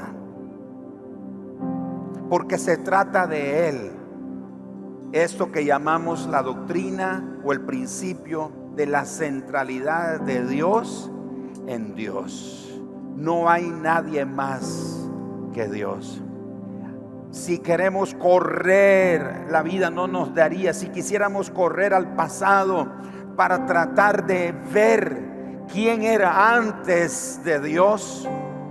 Porque 2.29 2.57
se 2.57 2.77
trata 2.77 3.25
de 3.25 3.69
Él. 3.69 3.91
Esto 5.11 5.51
que 5.51 5.65
llamamos 5.65 6.27
la 6.27 6.43
doctrina 6.43 7.39
o 7.43 7.51
el 7.51 7.61
principio 7.61 8.51
de 8.75 8.85
la 8.85 9.05
centralidad 9.05 10.19
de 10.21 10.45
Dios 10.45 11.09
en 11.67 11.95
Dios. 11.95 12.79
No 13.15 13.49
hay 13.49 13.69
nadie 13.69 14.25
más 14.25 15.09
que 15.53 15.67
Dios. 15.67 16.21
Si 17.35 17.59
queremos 17.59 18.15
correr, 18.15 19.47
la 19.49 19.61
vida 19.61 19.89
no 19.89 20.07
nos 20.07 20.33
daría. 20.33 20.73
Si 20.73 20.87
quisiéramos 20.87 21.49
correr 21.51 21.93
al 21.93 22.15
pasado 22.15 22.87
para 23.35 23.65
tratar 23.65 24.25
de 24.25 24.53
ver 24.71 25.65
quién 25.69 26.03
era 26.03 26.55
antes 26.55 27.41
de 27.43 27.59
Dios, 27.59 28.25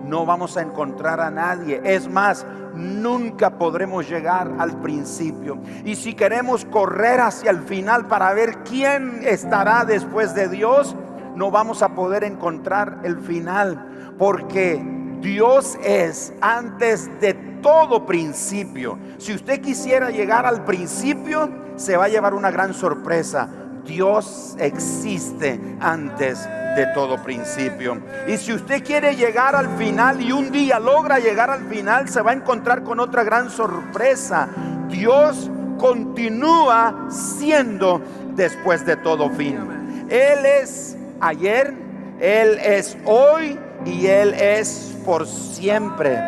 no 0.07 0.24
vamos 0.24 0.57
a 0.57 0.62
encontrar 0.62 1.20
a 1.20 1.31
nadie. 1.31 1.83
Es 1.85 2.09
más, 2.09 2.46
nunca 2.74 3.59
podremos 3.59 4.09
llegar 4.09 4.50
al 4.59 4.81
principio. 4.81 5.59
Y 5.85 5.94
si 5.94 6.14
queremos 6.14 6.64
correr 6.64 7.20
hacia 7.20 7.50
el 7.50 7.61
final 7.64 8.07
para 8.07 8.33
ver 8.33 8.61
quién 8.64 9.20
estará 9.24 9.85
después 9.85 10.35
de 10.35 10.48
Dios, 10.48 10.96
no 11.37 11.50
vamos 11.50 11.83
a 11.83 11.90
poder 11.90 12.24
encontrar 12.24 13.00
el 13.05 13.18
final. 13.18 14.14
Porque 14.16 15.03
Dios 15.24 15.78
es 15.82 16.34
antes 16.42 17.08
de 17.18 17.32
todo 17.62 18.04
principio. 18.04 18.98
Si 19.16 19.32
usted 19.32 19.62
quisiera 19.62 20.10
llegar 20.10 20.44
al 20.44 20.66
principio, 20.66 21.48
se 21.76 21.96
va 21.96 22.04
a 22.04 22.08
llevar 22.08 22.34
una 22.34 22.50
gran 22.50 22.74
sorpresa. 22.74 23.48
Dios 23.87 24.54
existe 24.58 25.58
antes 25.80 26.46
de 26.76 26.87
todo 26.94 27.22
principio. 27.22 28.02
Y 28.28 28.37
si 28.37 28.52
usted 28.52 28.84
quiere 28.84 29.16
llegar 29.16 29.56
al 29.56 29.78
final 29.78 30.20
y 30.20 30.30
un 30.30 30.52
día 30.52 30.78
logra 30.78 31.18
llegar 31.18 31.48
al 31.48 31.70
final, 31.70 32.06
se 32.10 32.20
va 32.20 32.32
a 32.32 32.34
encontrar 32.34 32.84
con 32.84 33.00
otra 33.00 33.24
gran 33.24 33.48
sorpresa. 33.48 34.46
Dios 34.88 35.50
continúa 35.78 37.06
siendo 37.08 38.02
después 38.34 38.84
de 38.84 38.96
todo 38.96 39.30
fin. 39.30 40.06
Él 40.10 40.44
es 40.44 40.98
ayer, 41.18 41.74
Él 42.20 42.58
es 42.62 42.94
hoy 43.06 43.58
y 43.84 44.06
Él 44.06 44.34
es 44.34 44.96
por 45.04 45.26
siempre. 45.26 46.18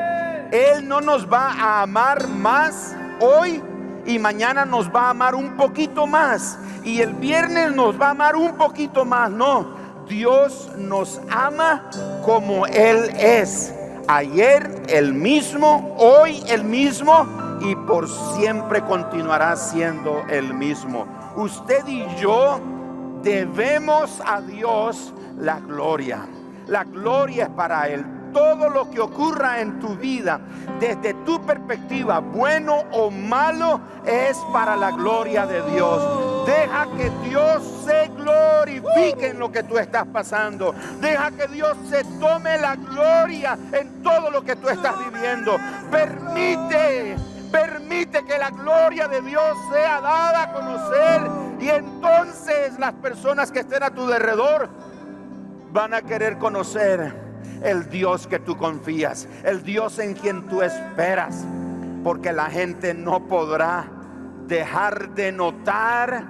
Él 0.53 0.87
no 0.87 1.01
nos 1.01 1.31
va 1.31 1.53
a 1.53 1.83
amar 1.83 2.29
más 2.29 2.95
hoy 3.21 3.63
y 4.05 4.19
mañana 4.19 4.65
nos 4.65 4.89
va 4.89 5.07
a 5.07 5.11
amar 5.11 5.35
un 5.35 5.57
poquito 5.57 6.07
más 6.07 6.59
y 6.85 7.01
el 7.01 7.15
viernes 7.15 7.75
nos 7.75 8.01
va 8.01 8.09
a 8.09 8.11
amar 8.11 8.37
un 8.37 8.57
poquito 8.57 9.05
más. 9.05 9.31
No, 9.31 9.75
Dios 10.09 10.71
nos 10.79 11.21
ama 11.29 11.91
como 12.25 12.67
Él 12.67 13.11
es. 13.19 13.75
Ayer 14.09 14.85
el 14.89 15.13
mismo, 15.13 15.97
hoy 15.99 16.43
el 16.47 16.63
mismo 16.63 17.27
y 17.61 17.75
por 17.75 18.09
siempre 18.37 18.83
continuará 18.83 19.57
siendo 19.57 20.25
el 20.29 20.55
mismo. 20.55 21.07
Usted 21.35 21.87
y 21.89 22.07
yo 22.21 22.61
debemos 23.23 24.23
a 24.25 24.41
Dios 24.41 25.13
la 25.39 25.59
gloria. 25.59 26.29
La 26.67 26.85
gloria 26.85 27.45
es 27.45 27.51
para 27.51 27.89
Él 27.89 28.05
todo 28.37 28.69
lo 28.69 28.91
que 28.91 29.01
ocurra 29.01 29.63
en 29.63 29.81
tu 29.81 29.97
vida, 29.97 30.39
desde 30.79 31.15
tu 31.25 31.41
perspectiva, 31.47 32.19
bueno 32.19 32.83
o 32.93 33.11
malo, 33.11 33.81
es 34.05 34.37
para 34.53 34.77
la 34.77 34.91
gloria 34.91 35.47
de 35.47 35.63
Dios. 35.71 36.47
Deja 36.47 36.87
que 36.99 37.11
Dios 37.27 37.63
se 37.87 38.09
glorifique 38.09 39.29
en 39.29 39.39
lo 39.39 39.51
que 39.51 39.63
tú 39.63 39.79
estás 39.79 40.05
pasando. 40.09 40.75
Deja 41.01 41.31
que 41.31 41.49
Dios 41.49 41.79
se 41.89 42.05
tome 42.21 42.59
la 42.59 42.77
gloria 42.77 43.57
en 43.73 44.03
todo 44.03 44.31
lo 44.31 44.45
que 44.45 44.55
tú 44.55 44.69
estás 44.69 44.95
viviendo. 45.11 45.57
Permite, 45.91 47.17
permite 47.51 48.23
que 48.27 48.37
la 48.37 48.51
gloria 48.51 49.09
de 49.09 49.23
Dios 49.23 49.57
sea 49.73 50.03
dada 50.03 50.43
a 50.43 50.53
conocer. 50.53 51.23
Y 51.59 51.71
entonces 51.71 52.79
las 52.79 52.93
personas 52.93 53.51
que 53.51 53.61
estén 53.61 53.83
a 53.83 53.91
tu 53.91 54.13
alrededor 54.13 54.69
van 55.73 55.95
a 55.95 56.03
querer 56.03 56.39
conocer 56.39 57.13
el 57.63 57.89
Dios 57.89 58.27
que 58.27 58.39
tú 58.39 58.57
confías, 58.57 59.29
el 59.45 59.63
Dios 59.63 59.99
en 59.99 60.15
quien 60.15 60.47
tú 60.49 60.63
esperas, 60.63 61.45
porque 62.05 62.33
la 62.33 62.47
gente 62.47 62.95
no 62.95 63.27
podrá 63.27 63.89
dejar 64.47 65.15
de 65.15 65.33
notar 65.33 66.25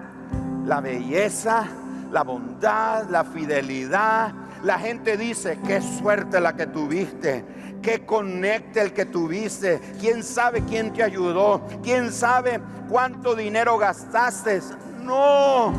la 0.64 0.80
belleza, 0.80 1.66
la 2.10 2.22
bondad, 2.22 3.08
la 3.08 3.24
fidelidad. 3.24 4.32
La 4.62 4.78
gente 4.78 5.16
dice, 5.16 5.58
qué 5.66 5.80
suerte 5.80 6.40
la 6.40 6.56
que 6.56 6.66
tuviste, 6.66 7.44
qué 7.82 8.04
conecte 8.04 8.80
el 8.80 8.92
que 8.92 9.04
tuviste, 9.04 9.80
quién 10.00 10.22
sabe 10.22 10.62
quién 10.62 10.92
te 10.92 11.02
ayudó, 11.02 11.62
quién 11.82 12.10
sabe 12.10 12.60
cuánto 12.88 13.36
dinero 13.36 13.78
gastaste. 13.78 14.60
No, 15.02 15.70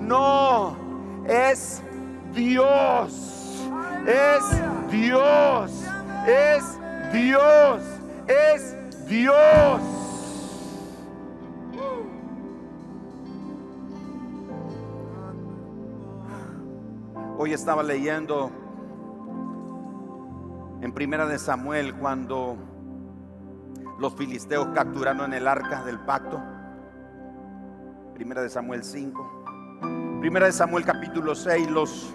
no, 0.00 0.76
es 1.28 1.82
Dios 2.34 3.38
es 4.08 4.90
Dios, 4.90 5.84
es 6.26 6.78
Dios, 7.12 7.82
es 8.26 9.06
Dios. 9.06 9.82
Hoy 17.36 17.52
estaba 17.52 17.82
leyendo 17.82 18.50
en 20.80 20.92
Primera 20.92 21.26
de 21.26 21.38
Samuel 21.38 21.94
cuando 21.94 22.56
los 23.98 24.14
filisteos 24.14 24.68
capturaron 24.74 25.34
el 25.34 25.46
arca 25.46 25.84
del 25.84 26.00
pacto. 26.00 26.40
Primera 28.14 28.42
de 28.42 28.48
Samuel 28.48 28.82
5. 28.82 29.37
Primera 30.20 30.46
de 30.46 30.52
Samuel 30.52 30.84
capítulo 30.84 31.36
6, 31.36 31.70
los 31.70 32.12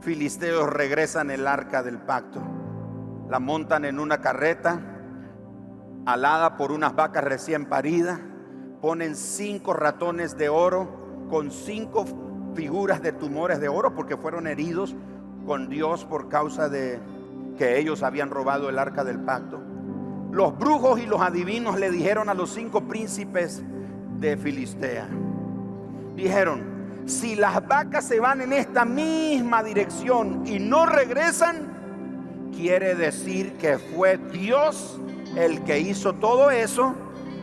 filisteos 0.00 0.68
regresan 0.68 1.30
el 1.30 1.46
arca 1.46 1.84
del 1.84 1.98
pacto. 1.98 2.42
La 3.30 3.38
montan 3.38 3.84
en 3.84 4.00
una 4.00 4.20
carreta 4.20 4.80
alada 6.04 6.56
por 6.56 6.72
unas 6.72 6.96
vacas 6.96 7.22
recién 7.22 7.66
paridas. 7.66 8.18
Ponen 8.82 9.14
cinco 9.14 9.72
ratones 9.72 10.36
de 10.36 10.48
oro 10.48 11.26
con 11.30 11.52
cinco 11.52 12.06
figuras 12.54 13.02
de 13.02 13.12
tumores 13.12 13.60
de 13.60 13.68
oro 13.68 13.94
porque 13.94 14.16
fueron 14.16 14.48
heridos 14.48 14.96
con 15.46 15.68
Dios 15.68 16.04
por 16.04 16.28
causa 16.28 16.68
de 16.68 16.98
que 17.56 17.78
ellos 17.78 18.02
habían 18.02 18.30
robado 18.30 18.68
el 18.68 18.80
arca 18.80 19.04
del 19.04 19.20
pacto. 19.20 19.62
Los 20.32 20.58
brujos 20.58 20.98
y 20.98 21.06
los 21.06 21.20
adivinos 21.20 21.78
le 21.78 21.92
dijeron 21.92 22.30
a 22.30 22.34
los 22.34 22.50
cinco 22.50 22.88
príncipes 22.88 23.62
de 24.18 24.36
Filistea. 24.36 25.08
Dijeron, 26.16 26.77
si 27.08 27.34
las 27.34 27.66
vacas 27.66 28.04
se 28.04 28.20
van 28.20 28.40
en 28.40 28.52
esta 28.52 28.84
misma 28.84 29.62
dirección 29.62 30.46
y 30.46 30.58
no 30.58 30.86
regresan, 30.86 32.50
quiere 32.54 32.94
decir 32.94 33.54
que 33.54 33.78
fue 33.78 34.18
Dios 34.18 35.00
el 35.36 35.62
que 35.64 35.78
hizo 35.78 36.14
todo 36.14 36.50
eso 36.50 36.94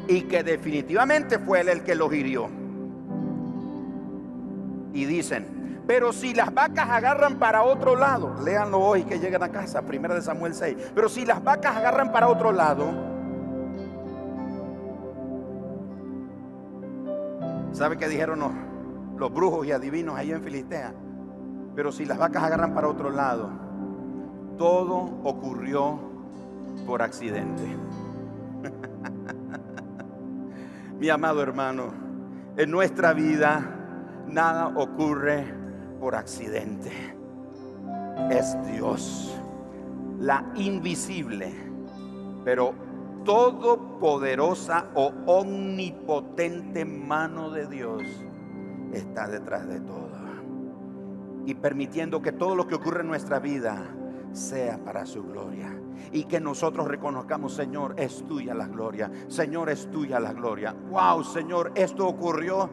y 0.08 0.24
que 0.24 0.44
definitivamente 0.44 1.40
fue 1.40 1.62
él 1.62 1.70
el 1.70 1.84
que 1.84 1.96
los 1.96 2.14
hirió. 2.14 2.50
Y 4.94 5.06
dicen, 5.06 5.82
pero 5.88 6.14
si 6.14 6.34
las 6.34 6.54
vacas 6.54 6.90
agarran 6.90 7.38
para 7.38 7.64
otro 7.64 7.96
lado, 7.96 8.36
léanlo 8.44 8.80
hoy 8.80 9.04
que 9.04 9.20
llegan 9.20 9.44
a 9.44 9.50
casa, 9.50 9.82
primera 9.82 10.16
de 10.16 10.22
Samuel 10.22 10.54
6, 10.54 10.78
pero 10.94 11.10
si 11.10 11.26
las 11.26 11.44
vacas 11.44 11.76
agarran 11.76 12.12
para 12.12 12.28
otro 12.28 12.52
lado, 12.52 12.92
¿sabe 17.74 17.98
qué 17.98 18.08
dijeron 18.08 18.40
los, 18.40 18.52
los 19.18 19.34
brujos 19.34 19.66
y 19.66 19.72
adivinos 19.72 20.16
ahí 20.16 20.32
en 20.32 20.42
Filistea? 20.42 20.94
Pero 21.76 21.92
si 21.92 22.06
las 22.06 22.18
vacas 22.18 22.44
agarran 22.44 22.74
para 22.74 22.88
otro 22.88 23.10
lado, 23.10 23.50
todo 24.58 25.20
ocurrió 25.24 26.00
por 26.86 27.02
accidente. 27.02 27.64
Mi 31.00 31.10
amado 31.10 31.42
hermano, 31.42 31.88
en 32.56 32.72
nuestra 32.72 33.14
vida 33.14 34.24
nada 34.28 34.68
ocurre 34.68 35.54
por 36.00 36.16
accidente. 36.16 36.92
Es 38.30 38.56
Dios, 38.72 39.38
la 40.20 40.46
invisible, 40.56 41.54
pero 42.46 42.74
todopoderosa 43.26 44.86
o 44.96 45.12
omnipotente 45.26 46.86
mano 46.86 47.50
de 47.50 47.68
Dios 47.68 48.02
está 48.98 49.28
detrás 49.28 49.68
de 49.68 49.80
todo. 49.80 50.10
Y 51.46 51.54
permitiendo 51.56 52.22
que 52.22 52.32
todo 52.32 52.56
lo 52.56 52.68
que 52.68 52.76
ocurre 52.76 53.02
en 53.02 53.08
nuestra 53.08 53.40
vida 53.40 53.86
sea 54.34 54.78
para 54.78 55.06
su 55.06 55.24
gloria. 55.24 55.80
Y 56.12 56.26
que 56.26 56.40
nosotros 56.40 56.88
reconozcamos, 56.88 57.54
Señor, 57.54 57.96
es 57.98 58.26
tuya 58.28 58.54
la 58.54 58.68
gloria. 58.68 59.12
Señor, 59.28 59.70
es 59.70 59.90
tuya 59.90 60.20
la 60.20 60.34
gloria. 60.34 60.76
Wow, 60.90 61.24
Señor, 61.24 61.72
esto 61.76 62.08
ocurrió. 62.08 62.70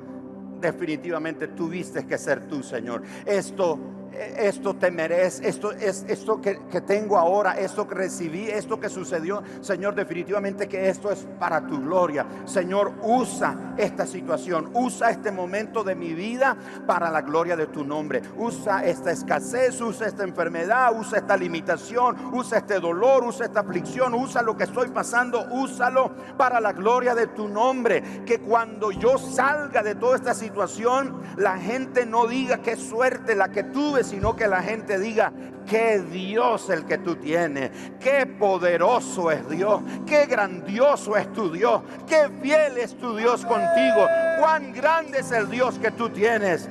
Definitivamente 0.60 1.48
tuviste 1.48 2.06
que 2.06 2.18
ser 2.18 2.46
tú, 2.46 2.62
Señor. 2.62 3.02
Esto 3.26 3.78
esto 4.12 4.74
te 4.74 4.90
merece, 4.90 5.48
esto 5.48 5.72
es 5.72 6.04
esto 6.08 6.40
que, 6.40 6.56
tengo 6.82 7.18
ahora, 7.18 7.52
esto 7.52 7.86
que 7.86 7.94
recibí, 7.94 8.48
esto 8.48 8.78
que 8.78 8.88
sucedió, 8.88 9.42
Señor, 9.60 9.94
definitivamente 9.94 10.68
que 10.68 10.88
esto 10.88 11.10
es 11.10 11.26
para 11.38 11.66
tu 11.66 11.80
gloria. 11.80 12.26
Señor, 12.44 12.92
usa 13.02 13.74
esta 13.76 14.06
situación, 14.06 14.70
usa 14.74 15.10
este 15.10 15.32
momento 15.32 15.84
de 15.84 15.94
mi 15.94 16.12
vida 16.14 16.56
para 16.86 17.10
la 17.10 17.22
gloria 17.22 17.56
de 17.56 17.66
tu 17.66 17.84
nombre. 17.84 18.22
Usa 18.36 18.84
esta 18.84 19.10
escasez, 19.10 19.80
usa 19.80 20.06
esta 20.06 20.24
enfermedad, 20.24 20.92
usa 20.98 21.18
esta 21.18 21.36
limitación, 21.36 22.34
usa 22.34 22.58
este 22.58 22.80
dolor, 22.80 23.24
usa 23.24 23.46
esta 23.46 23.60
aflicción, 23.60 24.14
usa 24.14 24.42
lo 24.42 24.56
que 24.56 24.64
estoy 24.64 24.88
pasando, 24.88 25.46
úsalo 25.50 26.12
para 26.36 26.60
la 26.60 26.72
gloria 26.72 27.14
de 27.14 27.28
tu 27.28 27.48
nombre. 27.48 28.22
Que 28.26 28.40
cuando 28.40 28.90
yo 28.90 29.18
salga 29.18 29.82
de 29.82 29.94
toda 29.94 30.16
esta 30.16 30.34
situación, 30.34 31.22
la 31.36 31.58
gente 31.58 32.06
no 32.06 32.26
diga 32.26 32.58
qué 32.58 32.76
suerte 32.76 33.34
la 33.34 33.50
que 33.50 33.64
tuve 33.64 34.01
sino 34.04 34.36
que 34.36 34.48
la 34.48 34.62
gente 34.62 34.98
diga, 34.98 35.32
qué 35.66 36.00
Dios 36.00 36.70
el 36.70 36.84
que 36.84 36.98
tú 36.98 37.16
tienes, 37.16 37.70
qué 38.00 38.26
poderoso 38.26 39.30
es 39.30 39.48
Dios, 39.48 39.82
qué 40.06 40.26
grandioso 40.26 41.16
es 41.16 41.32
tu 41.32 41.50
Dios, 41.50 41.82
qué 42.06 42.28
fiel 42.40 42.78
es 42.78 42.96
tu 42.96 43.16
Dios 43.16 43.44
contigo, 43.44 44.06
cuán 44.40 44.72
grande 44.72 45.20
es 45.20 45.32
el 45.32 45.48
Dios 45.50 45.78
que 45.78 45.90
tú 45.90 46.10
tienes. 46.10 46.68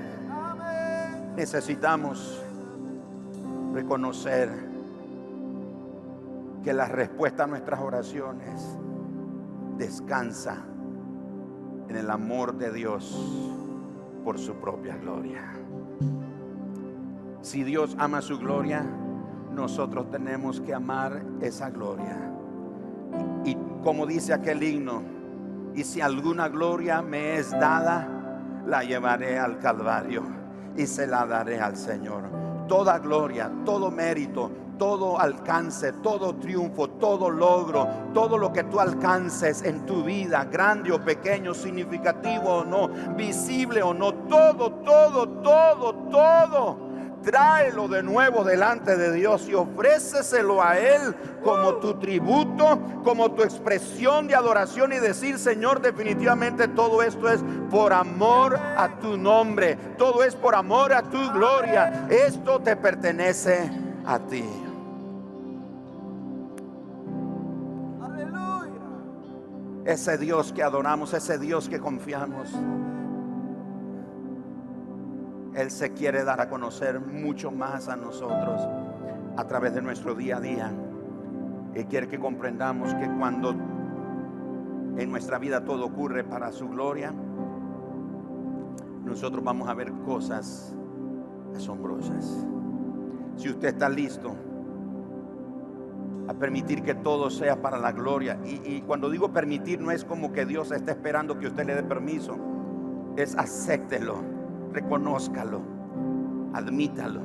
Necesitamos 1.35 2.41
reconocer 3.73 4.49
que 6.63 6.73
la 6.73 6.85
respuesta 6.85 7.45
a 7.45 7.47
nuestras 7.47 7.79
oraciones 7.79 8.61
descansa 9.77 10.57
en 11.89 11.95
el 11.95 12.09
amor 12.09 12.55
de 12.55 12.71
Dios 12.71 13.17
por 14.23 14.37
su 14.37 14.53
propia 14.55 14.95
gloria. 14.97 15.60
Si 17.41 17.63
Dios 17.63 17.95
ama 17.97 18.21
su 18.21 18.37
gloria, 18.37 18.85
nosotros 19.51 20.11
tenemos 20.11 20.61
que 20.61 20.75
amar 20.75 21.23
esa 21.41 21.71
gloria. 21.71 22.31
Y 23.43 23.57
como 23.83 24.05
dice 24.05 24.33
aquel 24.33 24.61
himno, 24.61 25.01
y 25.73 25.83
si 25.83 26.01
alguna 26.01 26.49
gloria 26.49 27.01
me 27.01 27.37
es 27.37 27.49
dada, 27.49 28.07
la 28.67 28.83
llevaré 28.83 29.39
al 29.39 29.57
Calvario 29.57 30.23
y 30.77 30.85
se 30.85 31.07
la 31.07 31.25
daré 31.25 31.59
al 31.59 31.75
Señor. 31.77 32.29
Toda 32.67 32.99
gloria, 32.99 33.51
todo 33.65 33.89
mérito, 33.89 34.51
todo 34.77 35.19
alcance, 35.19 35.93
todo 35.93 36.35
triunfo, 36.35 36.91
todo 36.91 37.31
logro, 37.31 37.87
todo 38.13 38.37
lo 38.37 38.53
que 38.53 38.65
tú 38.65 38.79
alcances 38.79 39.63
en 39.63 39.83
tu 39.87 40.03
vida, 40.03 40.45
grande 40.45 40.91
o 40.91 41.03
pequeño, 41.03 41.55
significativo 41.55 42.59
o 42.59 42.63
no, 42.63 42.87
visible 43.15 43.81
o 43.81 43.95
no, 43.95 44.13
todo, 44.13 44.71
todo, 44.73 45.27
todo, 45.41 45.93
todo 46.11 46.90
tráelo 47.23 47.87
de 47.87 48.03
nuevo 48.03 48.43
delante 48.43 48.97
de 48.97 49.11
Dios 49.11 49.47
y 49.47 49.53
ofréceselo 49.53 50.61
a 50.61 50.77
Él 50.77 51.15
como 51.43 51.75
tu 51.75 51.99
tributo, 51.99 52.79
como 53.03 53.31
tu 53.31 53.43
expresión 53.43 54.27
de 54.27 54.35
adoración 54.35 54.93
y 54.93 54.99
decir, 54.99 55.39
Señor, 55.39 55.81
definitivamente 55.81 56.67
todo 56.67 57.01
esto 57.01 57.29
es 57.29 57.41
por 57.69 57.93
amor 57.93 58.57
a 58.57 58.99
tu 58.99 59.17
nombre, 59.17 59.75
todo 59.97 60.23
es 60.23 60.35
por 60.35 60.55
amor 60.55 60.93
a 60.93 61.03
tu 61.03 61.31
gloria, 61.31 62.07
esto 62.09 62.59
te 62.59 62.75
pertenece 62.75 63.69
a 64.05 64.19
ti. 64.19 64.45
Ese 69.85 70.17
Dios 70.17 70.53
que 70.53 70.61
adoramos, 70.61 71.13
ese 71.13 71.39
Dios 71.39 71.67
que 71.67 71.79
confiamos. 71.79 72.49
Él 75.55 75.69
se 75.69 75.91
quiere 75.91 76.23
dar 76.23 76.39
a 76.39 76.49
conocer 76.49 76.99
mucho 76.99 77.51
más 77.51 77.89
a 77.89 77.97
nosotros 77.97 78.61
a 79.35 79.47
través 79.47 79.73
de 79.73 79.81
nuestro 79.81 80.15
día 80.15 80.37
a 80.37 80.39
día. 80.39 80.71
Y 81.75 81.83
quiere 81.85 82.07
que 82.07 82.19
comprendamos 82.19 82.93
que 82.93 83.09
cuando 83.17 83.51
en 83.51 85.09
nuestra 85.09 85.39
vida 85.39 85.63
todo 85.63 85.85
ocurre 85.85 86.23
para 86.23 86.51
su 86.51 86.69
gloria, 86.69 87.13
nosotros 89.03 89.43
vamos 89.43 89.67
a 89.67 89.73
ver 89.73 89.91
cosas 90.05 90.73
asombrosas. 91.55 92.45
Si 93.35 93.49
usted 93.49 93.69
está 93.69 93.89
listo 93.89 94.33
a 96.27 96.33
permitir 96.33 96.83
que 96.83 96.93
todo 96.93 97.29
sea 97.29 97.61
para 97.61 97.77
la 97.77 97.91
gloria, 97.91 98.39
y, 98.45 98.61
y 98.63 98.81
cuando 98.83 99.09
digo 99.09 99.33
permitir 99.33 99.81
no 99.81 99.91
es 99.91 100.05
como 100.05 100.31
que 100.31 100.45
Dios 100.45 100.71
está 100.71 100.91
esperando 100.91 101.39
que 101.39 101.47
usted 101.47 101.65
le 101.65 101.75
dé 101.75 101.83
permiso, 101.83 102.37
es 103.17 103.35
acéptelo 103.37 104.40
reconózcalo, 104.71 105.61
admítalo. 106.53 107.21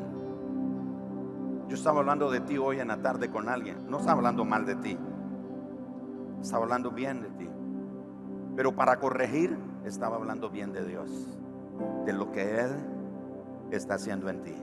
Yo 1.68 1.74
estaba 1.74 2.00
hablando 2.00 2.30
de 2.30 2.40
ti 2.40 2.58
hoy 2.58 2.80
en 2.80 2.88
la 2.88 3.02
tarde 3.02 3.30
con 3.30 3.48
alguien, 3.48 3.90
no 3.90 3.98
estaba 3.98 4.18
hablando 4.18 4.44
mal 4.44 4.66
de 4.66 4.76
ti, 4.76 4.98
estaba 6.40 6.64
hablando 6.64 6.90
bien 6.90 7.22
de 7.22 7.30
ti. 7.30 7.48
Pero 8.54 8.74
para 8.74 8.98
corregir, 8.98 9.56
estaba 9.84 10.16
hablando 10.16 10.48
bien 10.48 10.72
de 10.72 10.84
Dios, 10.84 11.10
de 12.04 12.12
lo 12.12 12.30
que 12.32 12.60
Él 12.60 12.70
está 13.70 13.94
haciendo 13.94 14.28
en 14.28 14.42
ti. 14.42 14.54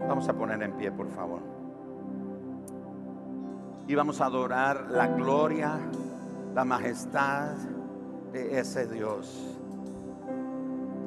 Vamos 0.00 0.28
a 0.28 0.34
poner 0.34 0.62
en 0.62 0.72
pie, 0.76 0.92
por 0.92 1.08
favor 1.08 1.61
y 3.92 3.94
vamos 3.94 4.22
a 4.22 4.24
adorar 4.24 4.86
la 4.90 5.06
gloria, 5.06 5.78
la 6.54 6.64
majestad 6.64 7.56
de 8.32 8.58
ese 8.58 8.86
Dios 8.86 9.58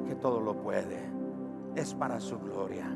que 0.06 0.14
todo 0.14 0.40
lo 0.40 0.62
puede. 0.62 1.00
Es 1.74 1.92
para 1.94 2.20
su 2.20 2.38
gloria. 2.38 2.86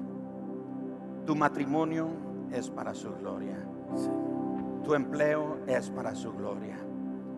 Tu 1.26 1.34
matrimonio 1.34 2.08
es 2.52 2.70
para 2.70 2.94
su 2.94 3.12
gloria. 3.16 3.56
Tu 4.84 4.94
empleo 4.94 5.58
es 5.66 5.90
para 5.90 6.14
su 6.14 6.32
gloria. 6.34 6.76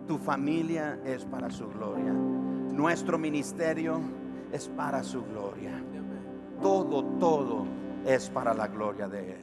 Tu 0.07 0.19
familia 0.19 1.01
es 1.07 1.25
para 1.25 1.49
su 1.49 1.71
gloria. 1.71 2.13
Nuestro 2.13 3.17
ministerio 3.17 3.99
es 4.53 4.69
para 4.69 5.03
su 5.03 5.25
gloria. 5.25 5.83
Todo, 6.61 7.03
todo 7.19 7.65
es 8.05 8.29
para 8.29 8.53
la 8.53 8.69
gloria 8.69 9.09
de 9.09 9.33
Él. 9.33 9.43